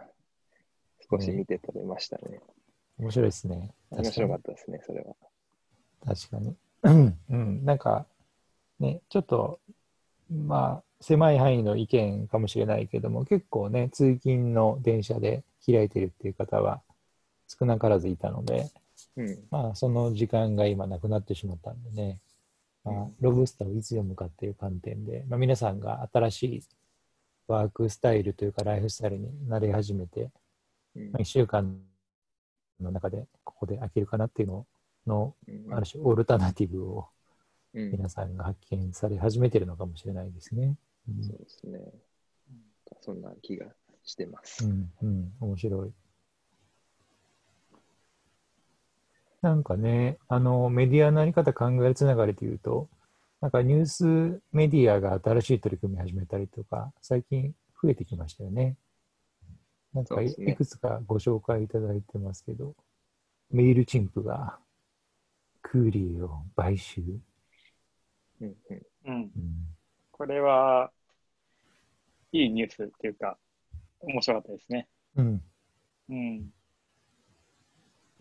[1.09, 2.41] 少し見て取れましたね。
[2.97, 3.71] 面白いですね。
[3.91, 5.15] 面白かったですね、それは。
[6.05, 6.55] 確かに。
[6.83, 7.65] うん、うん。
[7.65, 8.05] なんか、
[8.79, 9.59] ね、ちょっと、
[10.29, 16.81] まあ、狭い範囲の意見かもしれないけども、結構ね、通勤の電車で開いてるっていう方は
[17.47, 18.69] 少なからずいたので、
[19.15, 19.39] うん。
[19.51, 22.19] まあ、その時間が今なくなってしまったんでね、
[22.91, 26.61] まあうん、ロブスターをいつ読むかっていう観点で、まあ、皆さんが新しい
[27.47, 30.31] ワークスタイルというかライフスタイルになり始めて、
[30.95, 31.79] うんまあ、1週間
[32.81, 34.65] の中でここで飽きるかなっていうの
[35.05, 37.07] の、うんある種オルタナティブを
[37.73, 40.75] うん皆さんが発見され始めてるのかもしれないですね。
[41.21, 41.79] そうですね。
[43.01, 43.67] そんな気が
[44.03, 44.65] してます。
[44.65, 45.91] うん、うん、面白い。
[49.41, 52.89] なんかね、あの、メディアのあり方考えるつながりでいうと、
[53.39, 58.75] なんかニュースメディアが新しい取り組み始めたりとか、最近増えてきましたよね。
[59.93, 62.75] なんかい,、くつかご紹介いただいてますけど、
[63.51, 64.57] メールチンプが
[65.61, 67.01] クーリーを買収。
[68.41, 68.55] うんうん
[69.05, 69.13] うん。
[69.13, 69.31] うん
[70.17, 70.91] これは、
[72.31, 73.37] いいニュースっていうか、
[74.01, 74.87] 面白かったですね。
[75.15, 75.43] うん、
[76.09, 76.49] うん。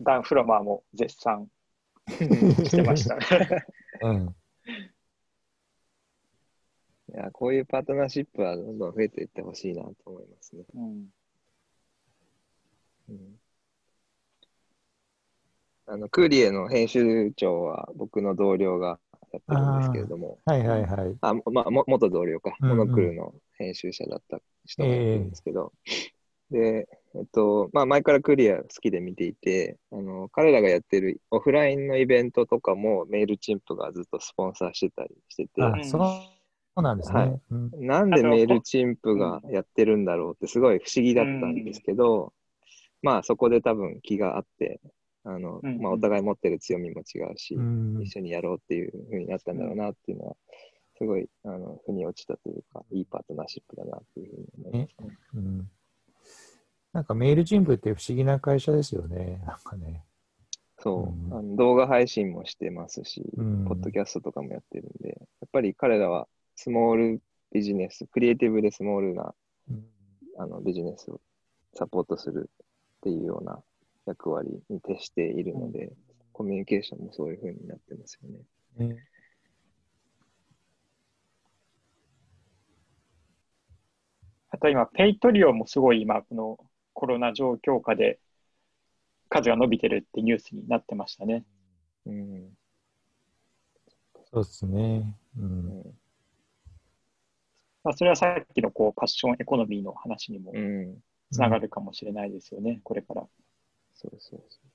[0.01, 1.47] ダン・フロマーも絶賛
[2.19, 3.65] してましたね。
[4.01, 4.35] うん、
[7.13, 10.63] いやこういうパートナーシップはどんどん増えていってほしいなと思いますね。
[10.75, 11.09] うん。
[13.09, 13.39] うん
[15.89, 18.99] あのクーリエの編集長は僕の同僚が
[19.31, 21.17] やってるんですけれども、はいはいはい。
[21.21, 25.71] あまあ、も元同僚か、うんうんモノクルの編集者だった人がやってるんですけど、
[26.51, 26.87] で、
[27.17, 35.83] えっと、まあ、前からクーリエ好きで見ていて、あの彼らがやってるオフラインのイベントとかもメールチンプがずっとスポンサーしてたりしてて、あう、ん。
[35.83, 36.37] そうそ
[36.77, 37.19] うなんですね。
[37.19, 37.41] はい。
[37.51, 37.71] うん。
[37.87, 42.33] なんでメールチンプがやってるんだろうってすごい不思議だったんですけど、
[43.01, 44.79] まあそこで多分気があって、
[45.23, 45.81] あの、うん。
[45.81, 48.01] まあお互い持ってる強みも違うし、うん。
[48.03, 50.35] 一緒にやろうっていう風になったんだろうなっていうのは、
[50.97, 55.17] すごい、あの、腑に落ちたというか、いいパートナーシップだなっていうふうに思いますね。
[56.97, 59.39] うんなんかメールチンプって不思議な会社ですよね。
[59.45, 60.03] なんかね。
[60.79, 67.21] そう、うんあの動画配信もしてますし、うんポッドキャストとかもやってるんで、やっぱり彼らはスモール
[67.51, 69.35] ビジネス、クリエイティブでスモールな
[69.69, 69.85] うん
[70.39, 71.21] あのビジネスを
[71.73, 73.59] サポートするっていうような
[74.07, 75.91] 役割に徹しているので、
[76.33, 78.87] コミュニケーションもそういう風になってますよね。
[78.87, 78.97] ね
[84.49, 86.57] あと今、ペイトリオもすごい今、この
[86.97, 88.17] コロナ状況下で
[89.29, 91.45] 数が伸びてるってニュースになってましたね。
[92.07, 92.57] うん。
[94.33, 95.15] そうですね。
[95.37, 95.41] う。
[95.43, 95.83] うんん。
[97.83, 100.97] まあ、それはさっきのこうパッションエコノミーの話にもうん。
[101.31, 103.27] つながるかもしれないですよね、これから。
[103.93, 104.67] そうそうそう。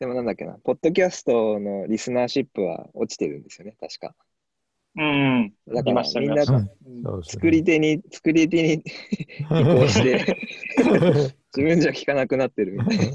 [0.00, 4.14] でもなんだっけな、ポッドキャストのリスナーシップは落ちてるんですよね、確か。
[4.96, 5.52] うん。
[5.68, 6.44] だから見ましたみんな
[7.24, 8.84] 作り手に、作り手に 移
[9.48, 10.38] 行して、
[11.56, 13.12] 自分じゃ聞かなくなってるみたい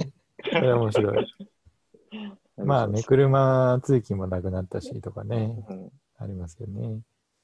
[0.52, 1.28] それは面白い。
[2.58, 2.66] な。
[2.66, 7.00] まあね、車通勤もなくなったしとかね、うんありますよね。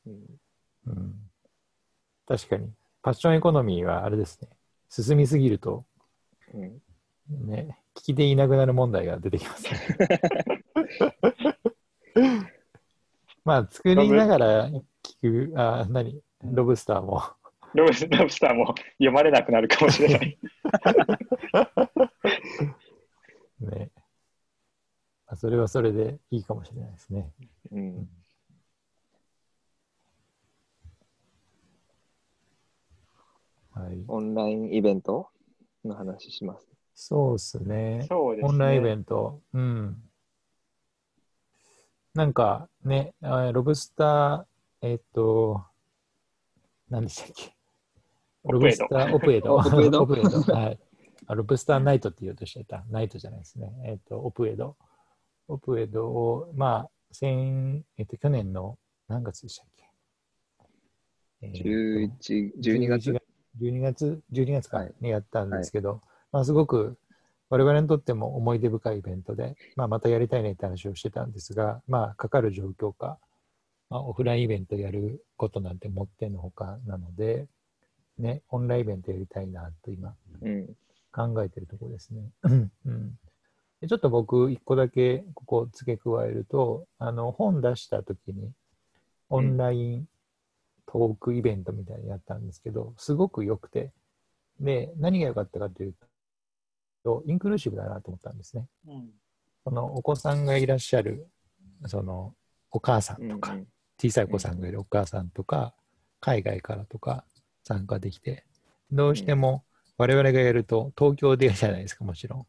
[0.06, 0.26] うん
[0.88, 1.16] うん。
[2.28, 2.70] 確かに。
[3.02, 4.50] パッションエコノミーはあれですね。
[4.90, 5.86] 進みすぎると、
[6.54, 6.82] うん
[7.48, 9.80] ね、聞き手いなくなる問題が出てきますね。
[13.46, 14.82] まあ、作りながら聞
[15.52, 16.20] く、あ、何？
[16.44, 17.22] ロブスターも。
[17.76, 20.40] ロブスターも読まれなくなるかもしれない。
[23.62, 23.92] ね。
[25.28, 27.32] まあそれはそれでいいかもしれないですね。
[27.72, 28.10] うん
[33.72, 34.04] はい。
[34.08, 35.30] オンラインイベント
[35.84, 36.68] の話します。
[36.94, 38.06] そうですね。
[38.08, 38.50] そうですね。
[38.50, 39.42] オンラインイベント。
[39.54, 40.05] うん。
[42.16, 45.62] なんかね、あロブスター、えっ、と、
[46.90, 47.54] 何でしたっけ？
[48.46, 49.56] ロブスター、オプエド。
[49.56, 50.30] オプエドオプエド。
[50.54, 50.80] はい。
[51.28, 52.86] あロブスターナイトって言おうとしてた。
[52.90, 53.74] ナイトじゃないですね。
[53.84, 54.78] えっ、と、オプエド。
[55.50, 58.78] オプエドを、まあ、先、えっ、と、去年の
[59.10, 59.90] 何月でしたっけ、
[61.42, 63.22] えーと11、12月
[63.60, 66.02] ？12月、12月かはいにやったんですけど、
[66.32, 66.98] まあすごく
[67.50, 73.20] 我々にとっても思い出深いイベントで、まあまたやりたいねって話をしてたんですが、まあかかる状況か、
[73.90, 77.48] まあ、オフラインイベントやることなんてもってのほかなので、
[78.18, 80.16] ね、オンラインイベントやりたいなと今。
[81.16, 82.30] 考えてるところですね。
[82.44, 83.18] うん、
[83.80, 88.52] でちょっと僕、一個だけここ付け加えると、あの本出した時に、
[89.30, 90.06] オンライン
[90.86, 93.94] トークイベントみたいにやったんですけど、すごく良くて、
[94.60, 96.05] で、何が良かったかというと
[97.06, 98.68] と、インクルーシブだなと思ったんですね。
[98.88, 99.10] うん
[99.64, 101.28] そのお子さんがいらっしゃる、
[101.88, 102.36] その
[102.70, 105.74] お母さんとか、うん小さいお子さんがいるお母さんとか、
[106.20, 107.24] 海外からとか
[107.64, 108.46] 参加できて、
[108.92, 109.64] どうしても
[109.98, 112.46] 我々がやると東京でやるじゃないですか、もちろん。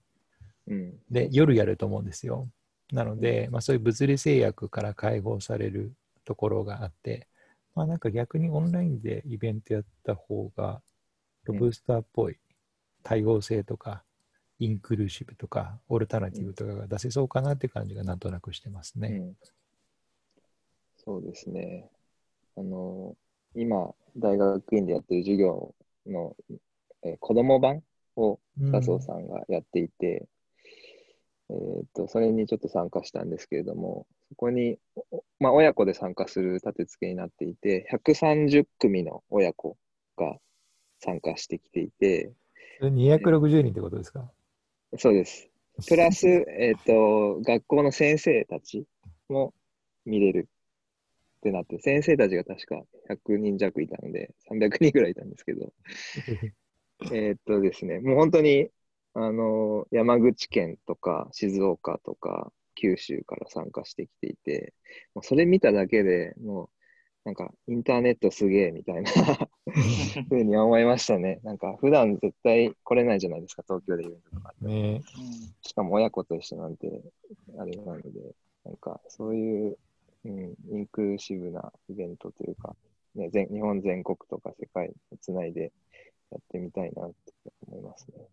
[0.66, 0.94] うん。
[1.08, 2.48] で、夜やると思うんですよ。
[2.92, 5.92] なので、まあ、そういう物理制約から解放される
[6.24, 7.28] ところがあって、
[7.76, 10.82] まあ、なんか逆にオンラインでイベントやった方が、
[11.44, 12.38] ロブスターっぽい
[13.04, 14.02] 多様性とか、
[14.58, 19.08] インクルーシブとか、オルタナティブとかが出せそうかなって感じがなんとなくしてますね。
[19.08, 19.36] うん
[21.04, 21.88] そうですね。
[22.56, 23.16] あの、
[23.54, 25.74] 今、大学院でやってる授業
[26.06, 26.36] の、
[27.04, 27.82] えー子供版
[28.16, 30.26] をうん笹生さんがやっていて、
[31.48, 34.78] えーっと、それにちょっと参加したんですけれども、そこに、
[35.12, 39.76] おまあ、親子で参加する立て付けになっていて、130組の親子
[40.16, 40.36] が
[41.00, 42.32] 参加してきていて、
[42.78, 44.30] それ260人ってことですか？
[44.98, 45.48] そうです。
[45.88, 48.86] プラス、えっ、と、学校の先生たち
[49.28, 49.52] も
[50.04, 50.48] 見れる
[51.38, 55.72] ってなって、先生たちが確か100人弱いたので、300人ぐらいいたんですけど、
[57.12, 58.70] えっとですね、もう本当に、
[59.12, 64.72] あの、山口県とか静岡とか九州から参加してきていて、
[65.14, 66.68] もうそれ見ただけでもう、
[67.26, 69.10] なんかインターネットすげえみたいな
[70.30, 71.40] ふうに思いましたね。
[71.42, 74.54] なんか普段絶対来れないじゃないですか、東京でイベントとか。
[74.60, 75.02] ね
[75.60, 77.02] しかも親子と一緒なんて、
[77.58, 78.10] あれなので、
[78.64, 79.76] なんかそういう、
[80.24, 82.76] うん、インクルーシブなイベントというか、
[83.16, 85.72] ね、全日本全国とか世界をつないで
[86.30, 87.32] やってみたいなって
[87.66, 88.24] 思いますね。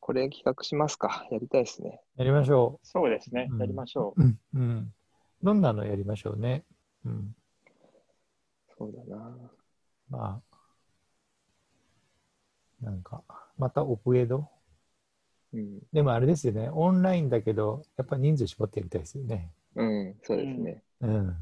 [0.00, 2.00] これ企画しますかやりたいですね。
[2.16, 3.56] やりましょそうですねう。
[3.56, 3.58] ん。
[3.58, 4.22] やりましょう。
[4.22, 4.38] うん。
[4.54, 4.94] うん。
[5.42, 6.64] どんなのやりましょうね。
[7.04, 7.34] うん。
[8.76, 9.36] そうだな。
[10.08, 10.58] まあ、
[12.80, 13.22] なんか、
[13.56, 14.48] またオプエド
[15.52, 19.50] うん、でもあれですよね、オンラインだけど、やっぱ人数絞ってやりたいですよね。
[19.76, 20.82] うん、そうですね。
[21.00, 21.36] うん。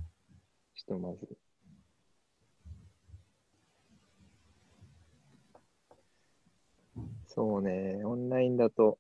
[0.75, 1.29] ひとまず。
[7.27, 8.99] そうね、オンラインだと、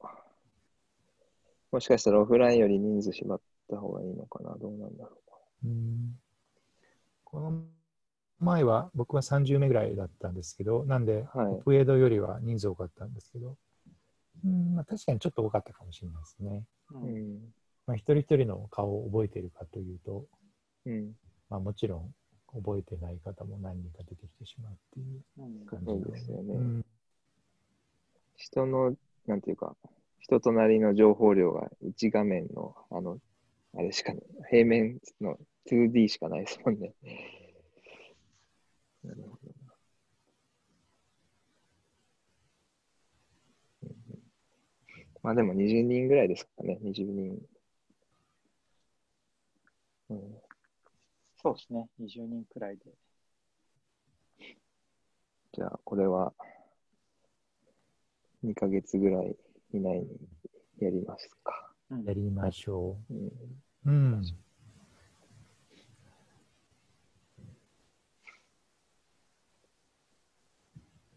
[1.70, 5.10] もしかしたらオフラインより人数縛った方がいいのかな、どうなんだろ
[5.64, 5.68] う？
[5.68, 6.18] ん。
[7.24, 7.64] この
[8.38, 11.46] 前は僕は30名ぐらいだったんですけど、なんで、はい。
[11.46, 13.56] オプエドよりは人数多かったんですけど、
[14.44, 16.64] うんまあ、確かにちょっと多かったかもしれないですね。
[16.92, 17.36] ううん。
[17.36, 17.38] ん。
[17.86, 20.26] まあ、一人一人の顔を覚えているかというと、
[20.84, 21.12] うん。
[21.48, 22.14] まあ、もちろん
[22.54, 25.66] 覚えてない方も何人か出てきてしまうっていううん。
[25.66, 26.54] 感じですよね。
[26.54, 26.84] うん
[28.38, 28.94] 人の、
[29.26, 29.74] なんていうか、
[30.20, 33.18] 人となりの情報量が1画面の、あの、
[33.76, 35.38] あれしかない、平面の
[35.70, 36.94] 2D しかないですもんね。
[39.04, 39.56] なるほど
[45.22, 47.38] まあでも20人ぐらいですかね、20人。
[50.08, 50.20] うん、
[51.42, 51.88] そうですね。
[51.98, 52.84] 20人くらいで。
[55.52, 56.32] じゃあ、これは
[58.44, 59.36] 2ヶ月ぐらい
[59.72, 60.06] 以内に
[60.78, 61.72] やりますか。
[61.90, 63.30] うんやりましょうん
[63.86, 63.90] う。
[63.90, 64.22] うん。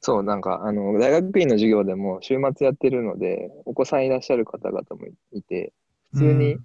[0.01, 5.73] そう、なんか、あの、大学院の授業でも週末やってるので、お子さんいらっしゃる方々もいて、
[6.13, 6.57] 普通に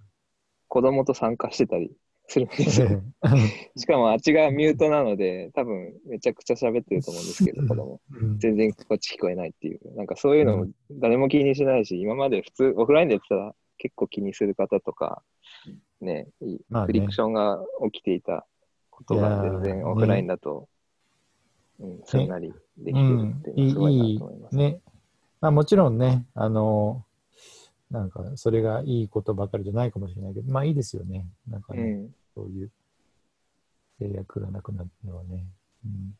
[0.69, 1.91] 子供と参加してたり
[2.29, 3.03] するんですよ。
[3.77, 8.01] しかもあっちがミュートなので、多分めちゃくちゃ喋ってると思うんですけど、子供。
[8.13, 9.97] うん全然こっち聞こえないっていう。
[9.97, 15.23] なんかそういうのも誰も気にしないし、今まで普通、オフラインでやってたら結構気にする方とか、
[16.05, 17.61] ね、いまあねフリクションが
[17.93, 18.47] 起きていた
[18.91, 20.69] ことが全いやー然オフラインだと、
[21.81, 24.57] うん、すんなりできてるっていうのはすごいなと思います。
[24.57, 24.81] ね。
[25.41, 27.05] まあもちろんね、あの、
[27.91, 31.27] なんかそれがいいことばかりじゃないかもしれないけど、まあいいですよね。
[31.49, 32.71] なんかね、うん、そういう
[33.99, 35.45] 制約がなくなるのはね。
[35.85, 36.15] うん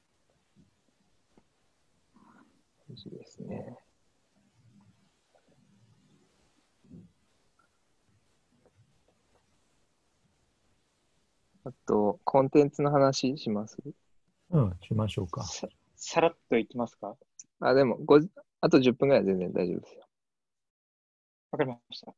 [2.91, 3.79] 大事ですね。
[11.65, 13.79] あと、コンテンツの話します？
[14.51, 15.43] うん、しましょうか。
[15.45, 17.17] ささらっといきますか？
[17.61, 18.21] あ、でも、ご
[18.61, 20.07] あと10分ぐらいは全然大丈夫ですよ。
[21.51, 22.15] わかりました。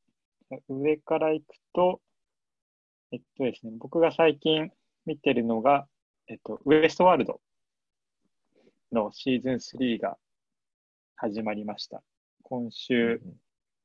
[0.68, 2.00] 上から行くと、
[3.12, 4.70] えっとですね、僕が最近
[5.04, 5.86] 見てるのが、
[6.26, 7.40] えっと、ウエストワールド
[8.90, 10.18] のシーズン3が
[11.14, 12.02] 始まりました。
[12.42, 13.20] 今週、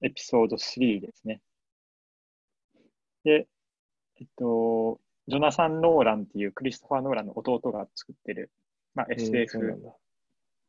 [0.02, 1.42] エピソード3ですね。
[3.24, 3.48] で、
[4.20, 5.00] えっと、
[5.32, 8.52] ジョナサン・ノーランっていうクリストファー・ノーランの弟が作ってる、
[8.94, 9.90] まあ、SF、なんだ。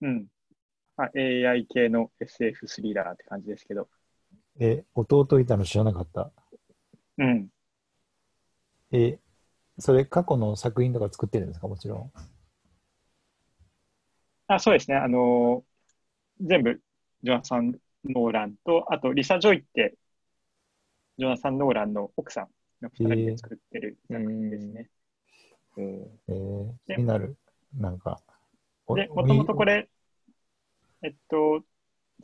[0.02, 0.26] うん。
[0.96, 3.88] まあ、AI 系の SF スリラーって感じですけど、
[4.60, 6.30] え、弟いたの知らなかった。
[7.18, 7.48] うん。
[8.92, 9.18] え、
[9.80, 11.66] それ過去の作品とか作ってるんですか？
[11.66, 12.12] もちろん。
[14.46, 14.96] あ、そうですね。
[14.96, 15.72] あのー
[16.40, 16.80] 全部、
[17.22, 17.72] ジョナサン・
[18.04, 19.94] ノーランと、あと、リサ・ジョイって、
[21.18, 22.48] ジョナサン・ノーランの奥さん
[22.82, 24.90] の二人で作ってる作品ですね。
[25.76, 25.84] うん
[26.28, 27.36] えー、で気になる。
[27.74, 28.20] なんか。
[28.86, 29.88] おで、もともとこ、れ、
[31.02, 31.62] えっと、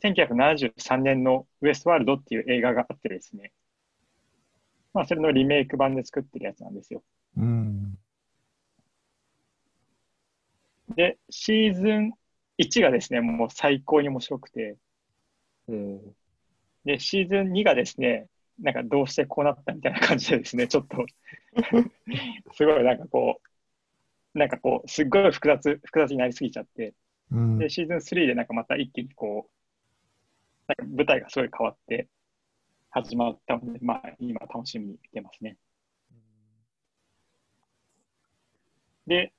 [0.03, 3.51] 1973年のウエストワールドっていう映画があってですね、
[4.93, 7.03] まあ、それのリメイク版で作ってるやつなんですよ。
[7.35, 7.97] みうん。
[10.95, 12.13] で、シーズン
[12.57, 14.77] 1がですね、もう最高に面白くて、
[15.67, 16.01] うん
[16.85, 18.27] で、シーズン2がですね、
[18.61, 21.05] なんかどうしてこうなったみたいな感じでですね、ちょっと。
[22.53, 23.41] すごいなんかこ
[24.33, 26.93] う、なんかこう、すっごい複雑、複雑になりすぎちゃって、
[27.31, 27.57] うん。
[27.57, 29.51] で、シーズン3でなんかまた一気にこう、
[30.67, 32.07] なんか舞台がすごい変わって
[32.91, 35.57] 始まったので、まあ今楽しみに見てますね。
[39.07, 39.33] で、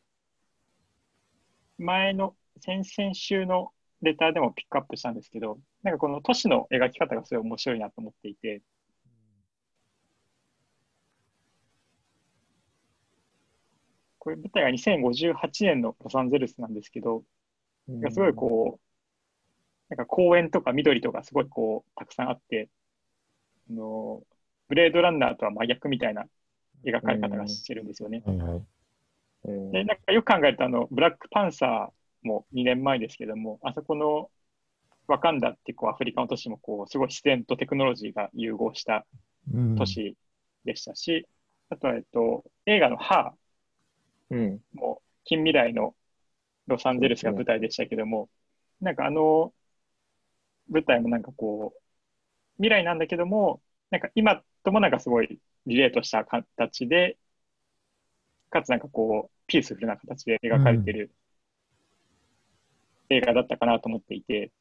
[1.79, 8.63] 前の先々週のレターでもピックアップしたんですけど、なんかこの都市の描き方がすごい面白いなと思っていて、
[14.21, 17.25] これ舞台が2058年のロサンゼルスなんですけど、
[18.11, 18.81] すごいこう、
[19.91, 22.69] なんか公園とか緑とかすごいこう、たくさんあって、
[23.71, 24.23] あの、
[24.69, 26.27] ブレードランナーとは真逆みたいな
[26.85, 28.23] 描かれ方がしてるんですよね。
[29.73, 34.31] で、なんかよく考えると、あの、ブラックパンサーも2年前ですけども、あそこの
[35.07, 39.07] ワカンダってこうアフリカの都市もこう、すごい自然とテクノロジーが融合した
[39.53, 39.77] うん。
[39.77, 40.17] 都市
[40.65, 41.27] でしたし、
[41.69, 43.35] あとは、えっと、映画のハ
[44.31, 44.39] うん。
[44.57, 45.95] ーも近未来の
[46.67, 48.31] ロサンゼルスが舞台でしたけども、
[48.81, 49.53] なんかあの
[50.69, 51.81] 舞台もなんかこう、
[52.59, 57.19] 未来なんだけども、なんか今ともなんかすごいリレートした形で、
[58.51, 61.13] かつなんかこう、ピースフルな形で描かれてる
[63.11, 64.53] 映画だったかなと思っていて、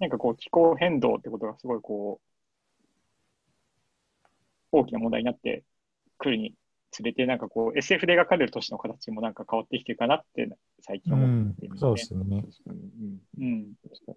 [0.00, 2.28] なんかこう、気候変動ってことがすごいこう、
[4.72, 5.64] 大きな問題になって
[6.18, 6.54] くるに
[6.90, 10.48] つれて、なんかこう、SF で描かれる都市の形もなんか変わってきてるかなって
[10.80, 11.80] 最近う思っんていますね。
[11.80, 12.44] そうですよね。
[12.66, 13.72] うんうん。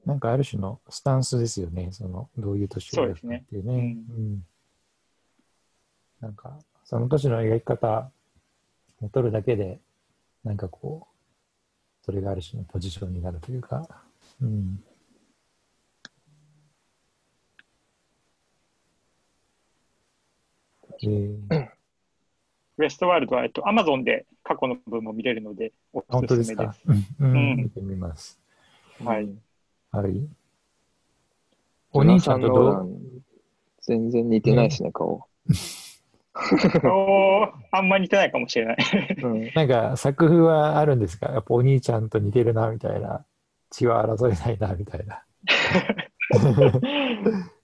[0.05, 1.89] なんかある種のスタンスですよね。
[1.91, 3.45] その、どういう年を描くかっていうね。
[3.45, 4.45] そうですねうん。
[6.21, 8.11] なんか、その年の描き方
[9.01, 9.79] を取るだけで、
[10.43, 13.87] なんかこう、それがある種のポジションになるというか、
[14.41, 14.83] うん。
[21.03, 21.69] えー、
[22.77, 26.55] ウエストワールドは、えっと、アマゾンで過去の分も見れるので、お本当すめです。
[26.55, 26.93] ですすか？
[27.19, 28.39] うん、うんうん見てみます。
[29.03, 29.29] はい。
[29.91, 30.27] はい。
[31.93, 32.87] お兄ちゃんと
[33.81, 35.27] 全然似てないですね、顔。
[36.85, 38.77] おーあんま似てないかもしれない。
[39.21, 39.51] うん。
[39.53, 41.31] なんか作風はあるんですか？
[41.31, 43.25] やっぱお兄ちゃんと似てるなみたいな。
[43.69, 45.23] 血は争えないなみたいな。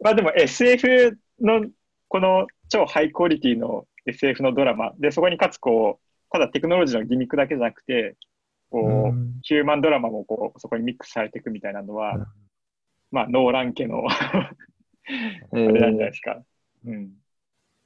[0.02, 1.66] まあでも SF の
[2.08, 4.94] この超ハイクオリティの SF のドラマ。
[5.00, 8.16] でそこにかつこうただテクノロジーのギミックだけじゃなくて
[8.70, 8.80] こ
[9.14, 9.40] う、うん。
[9.44, 12.26] ヒューマンドラマもこうそこにミックスされていくみたいなのは、うん。
[13.12, 14.52] まあノーラン家のあ
[15.54, 16.42] えれなんじゃないーですか。
[16.86, 17.12] うん、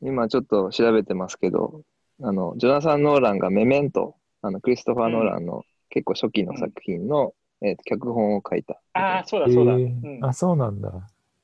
[0.02, 1.82] 今ちょっと調べてますけど、
[2.22, 8.80] あの、ジョナサン・ノーランがメメント、あの、クリストファー・ノーランの結構初期の作品の、えーと脚本を書いた。
[8.94, 9.74] ああそうだそうだ。
[9.74, 10.20] えうん。
[10.20, 10.28] ー。
[10.28, 10.92] あ、そうなんだ。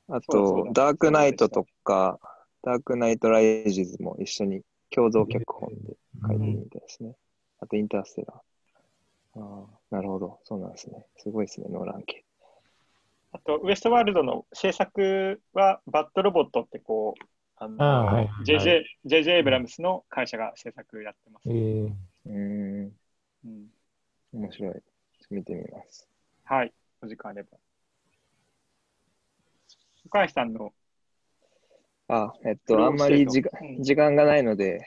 [0.10, 2.20] あと、ダークナイトとか、
[2.68, 5.96] ダークナイト・ライジズも一緒に共同脚本で
[6.28, 7.16] 書いてるみたいですね。
[7.62, 9.40] あと、インターステラー。
[9.40, 10.40] ああ、なるほど。
[10.44, 11.06] そうなんですね。
[11.18, 12.26] すごいですね、ノーラン家。
[13.32, 17.24] あとウエストワールドの制作はバッドロボットってこう
[17.58, 21.50] あのあーはいはい JJ, JJ エイブラムスの会社が制作やってます。
[21.50, 22.92] えー、うーん、
[23.46, 23.68] うん、
[24.34, 24.74] 面白い。
[25.30, 26.08] 見てみます。
[26.46, 27.50] はい、お時間あれば。
[30.06, 30.72] 岡橋さんの
[32.08, 34.82] あ、えっと、あんまり時間うん時間がないので、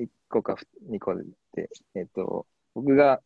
[0.00, 0.56] 1個か
[0.88, 1.24] 2個で、
[1.94, 3.20] えっと、僕が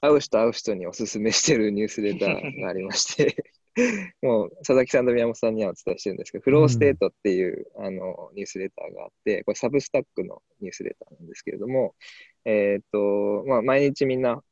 [0.00, 3.36] 会う人会う人におすすめしてるニュースレターがありまして、
[4.22, 11.94] もう佐々木さんと宮本さんにはお伝えしてるんですけど、フローステートっていう、あのニュースレターがあって、これサブスタックのニュースレターなんですけれども、
[12.44, 14.42] えっと、まあ、毎日みんな、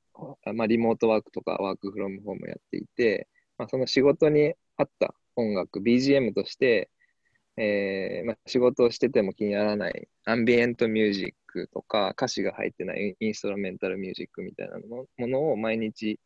[0.44, 6.90] あまあ、リモートワークとかワークフロムホームやっていて、まあ、その仕事に合った音楽、BGM として、
[7.58, 16.20] えーまあ、仕事をしてても気にならないアンビエントミュージックとか歌詞が入ってないインストラメンタルミュージックみたいなのものを毎日、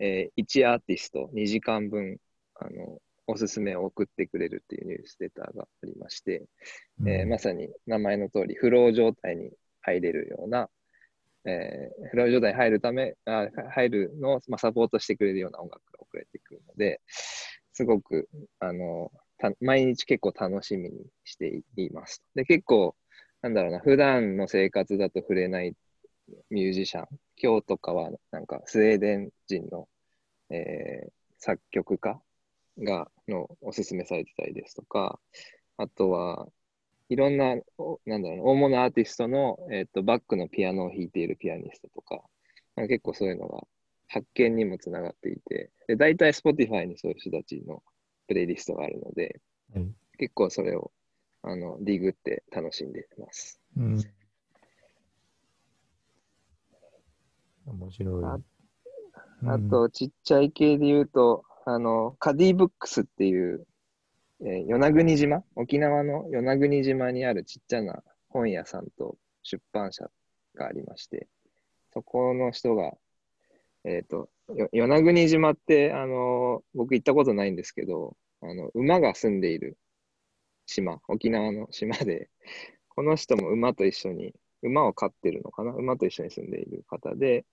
[0.00, 2.18] えー1アーティスト2時間分
[2.56, 6.44] あのおすすめを送ってくれるっていうニュースレターがありまして、
[7.06, 9.50] えーまさに名前の通りフロー状態に
[9.80, 10.68] 入れるような、
[11.44, 17.00] えーフロー状態に入るためあ入るのを、まあ、サポートしてくれるような音楽が送られてくるので
[17.72, 19.23] すごくあのた
[19.60, 22.22] 毎日結構楽しみにしています。
[22.34, 22.96] で、結構、
[23.42, 25.76] なんだろうな、普段の生活だと触れない
[26.50, 29.88] ミュージシャン、今日とかはなんかスウェーデン人の、
[30.50, 31.12] えー
[31.44, 32.18] 作曲家
[32.78, 35.20] がのおすすめされてたりですとか、
[35.76, 36.48] あとは
[37.10, 37.54] いろんな、
[38.06, 42.22] なんだろうな、大物アーティストの、えー、とバックのピアノを弾いているピアニストとか、
[42.76, 43.60] なんか結構そういうのが
[44.08, 47.82] 発見にもつながっていて、で大体 Spotify にそういう人たちの
[48.26, 49.40] プレイリストがあるので、
[49.74, 50.92] はい結構それを
[51.42, 53.60] あのディグって楽しんでます。
[53.76, 54.00] うん、
[57.66, 58.24] 面白い。
[58.24, 58.38] あ
[59.42, 63.66] うんあと、ちっちゃい系で言うと、あの、カディブックスっていう、
[64.40, 70.10] えー与那国島、沖縄の与那国島にあるちっちゃな本屋さんと出版社
[70.54, 71.28] がありまして、
[71.92, 72.92] そこの人が、
[73.84, 74.28] えっ、と、よ
[74.72, 79.78] 与那国島って、あの、僕行ったことないんですけど、あの、馬が住んでいる
[80.66, 82.28] 島、沖縄の島で、
[82.88, 85.72] この人も馬と一緒に、馬を飼ってるのかな？
[85.72, 87.44] 馬と一緒に住んでいる方で、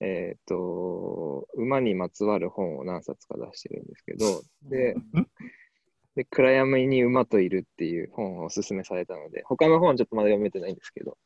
[0.00, 4.94] えっ、と、馬にまつわる本を何冊か出してるんですけど、で、
[6.14, 11.18] で暗闇に馬といるっていう本をおすすめされたので、他の本ちょっとまだ読めてないんですけど、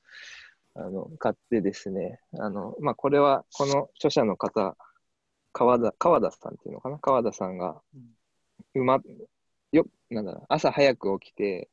[0.74, 4.76] あの、買ってですね、あの、まあ、これは、この著者の方、
[5.52, 6.98] 川田、川田さんっていうのかな？
[6.98, 7.80] 川田さんが、
[8.74, 9.00] 馬、
[9.72, 11.68] よ、なんだろう、朝早く起きて、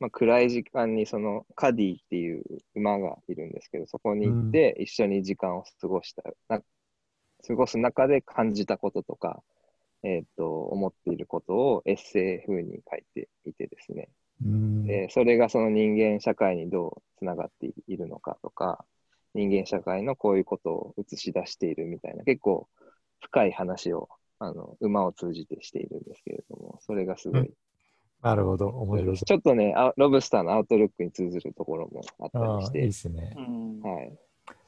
[0.00, 2.42] まあ、暗い時間にそのカディっていう
[2.74, 6.62] 馬がいるんですけど、そこに行って一緒に時間を過ごした、な
[7.46, 9.42] 過ごす中で感じたこととか、
[10.04, 14.08] えっ、と、思っていることをエッセイ風に書いていてですね。
[14.44, 14.86] うん。
[14.86, 18.84] で、それがその人間社会にどうつながっているのかとか、
[19.34, 22.68] 人間社会のこういうことを映し出しているみたいな、結構
[23.20, 24.08] 深い話を、
[24.38, 27.50] あの、馬を通じてしているんですけれども、それがすごい、
[28.22, 33.34] なるほど、面白そちょっとね、あロブスターのアウトルックに通ずるところもあったりしていいで、すね。
[33.36, 34.18] うんはい。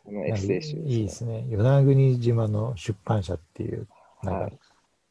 [0.04, 1.46] このエッセイ集いいですね。
[1.50, 3.86] 与那国島の出版社っていう、
[4.22, 4.58] なんか、はい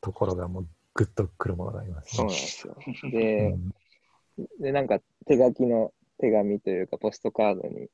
[0.01, 2.41] ところがもうグッとくるものがありますそうなんね。
[2.41, 2.75] ですよ。
[3.03, 3.71] うで、ん
[4.59, 7.89] で、なんか手書きの手紙というか、ポストカードに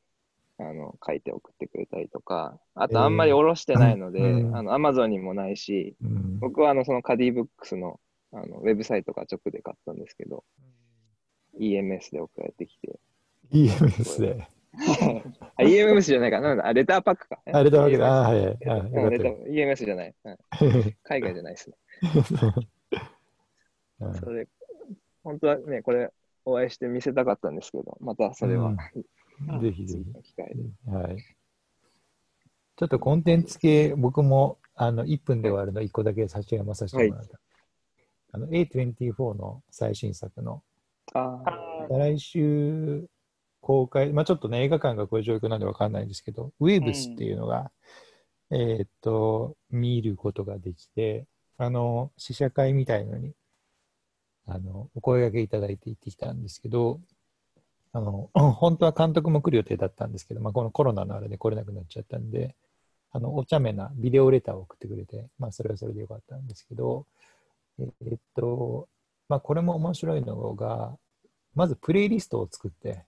[0.58, 4.56] あの書いて送ってくれたりとか、あとあんまり下ろしてないので、うん。
[4.56, 6.40] あの、アマゾンにもないし、うん。
[6.40, 8.00] 僕はあの、そのカディブックスの
[8.32, 10.44] あのウェブサイトから直で買ったんですけど、
[11.60, 13.00] EMS で送られてきて、
[13.52, 14.48] EMS で？
[15.58, 17.42] あ、EMS じゃないかな、なんだあ、レターパックか。
[17.46, 18.28] あれだわけだ。
[18.28, 18.58] あはい。
[19.50, 20.38] EMS じゃない、はい
[21.04, 21.76] 海外じゃないですね。
[24.00, 24.14] うん。
[24.16, 24.48] それ、
[25.24, 26.12] 本当はね、これ、
[26.44, 28.78] お会いして見せたかったんですけど、またそれは、うん
[29.62, 30.90] ぜひぜひ。
[30.90, 31.18] はい。
[32.78, 37.40] ちょっとコンテンツ系、僕もあの1分で終わるの1個だけ差し上げさせてもらった。
[38.34, 40.62] あの A24 の最新作の、
[41.90, 43.08] 来週
[43.62, 47.72] 公開、まあちょっとね、映画館がこういう状況なんでわかんないんですけど、ウェーブスっていうのが、
[48.52, 51.26] えーっと、見ることができて、
[51.58, 53.34] あの、試写会みたいのに、
[54.48, 57.00] あの、お声掛けいただいて行ってきたんですけど、
[57.96, 62.54] あの、 本当は監督も来る予定だったんですけど、まあ、このコロナのあれで来れなくなっちゃったんで、
[63.12, 67.08] あの、お茶目なビデオレターを送ってくれて、まあ、それはそれでよかったんですけど、
[67.80, 68.90] えーっと、
[69.30, 70.98] まあ、これも面白いのが、
[71.54, 73.06] まずプレイリストを作って、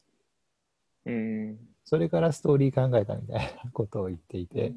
[1.05, 4.73] うん、それからストーリー考えたみたいなことを言っていて、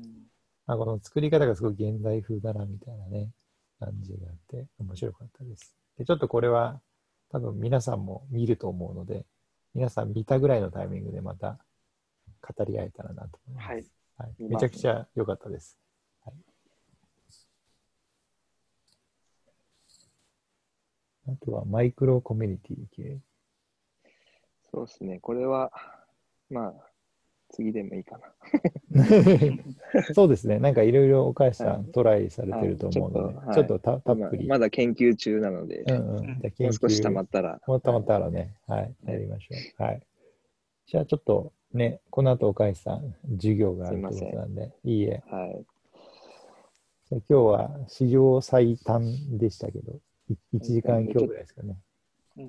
[0.67, 3.31] まあ、この作り方がすごく現代風だなみたいなね、
[3.79, 5.73] 感じがあって、面白かったです。
[5.99, 6.81] で、ちょっとこれは
[7.31, 9.25] 多分皆さんも見ると思うので、
[9.75, 11.59] 皆さん見たぐらいのタイミングでまた
[12.41, 13.69] 語り合えたらなと思います。
[13.69, 13.85] はい
[14.21, 15.79] はいめちゃくちゃ良かったです。
[16.27, 16.35] はい、
[21.29, 23.19] あとはマイクロコミュニティ系。
[24.71, 25.21] そうですね。
[25.21, 25.73] これは、
[26.51, 26.90] まあ、
[27.53, 29.05] 次でもいいかな。
[30.15, 30.59] そうですね。
[30.59, 34.47] なんかいろいろ岡谷さはんトライされてると思うので、はいちょっとたたっぷり。
[34.47, 36.23] まだ研究中なので、うんうん。
[36.23, 39.83] じゃあ研究もう少し溜まったら、もうたまったらね、はい、やりましょう。
[39.83, 40.03] はい。
[40.87, 45.23] じゃあちょっとね、この後岡井さん、授業があるということなんで、いいえ。
[45.27, 45.65] はい。
[47.11, 51.77] じゃあ今日は史上最短でしたけど、い1時間強ぐらいですかね。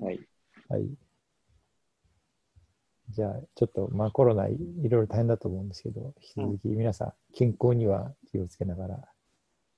[0.00, 0.20] はい。
[0.68, 0.88] はい。
[3.10, 9.08] じゃあちょっと、まあコロナいいろいろ大変だと思うんですけど、引き続き皆さん、健康には気をつけながら、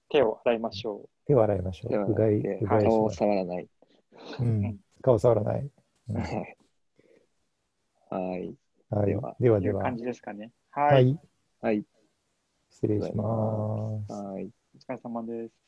[0.08, 2.12] 手を洗いましょ手を洗いましょう。
[2.12, 3.68] うがい、でうがいし顔を触らない。
[4.40, 4.42] う。
[4.42, 4.78] うん。
[5.02, 5.70] 顔触らない。
[6.10, 6.56] うんはい。
[8.10, 8.54] はい。
[8.90, 9.06] はい。
[9.06, 9.60] ではではう。
[9.60, 9.96] といではう感。
[9.96, 10.52] じですかね。
[10.70, 11.10] ははい。
[11.10, 11.18] い。
[11.60, 11.84] はい。
[12.70, 14.12] 失礼します。
[14.12, 14.50] はい。
[14.74, 15.63] お疲れ様です。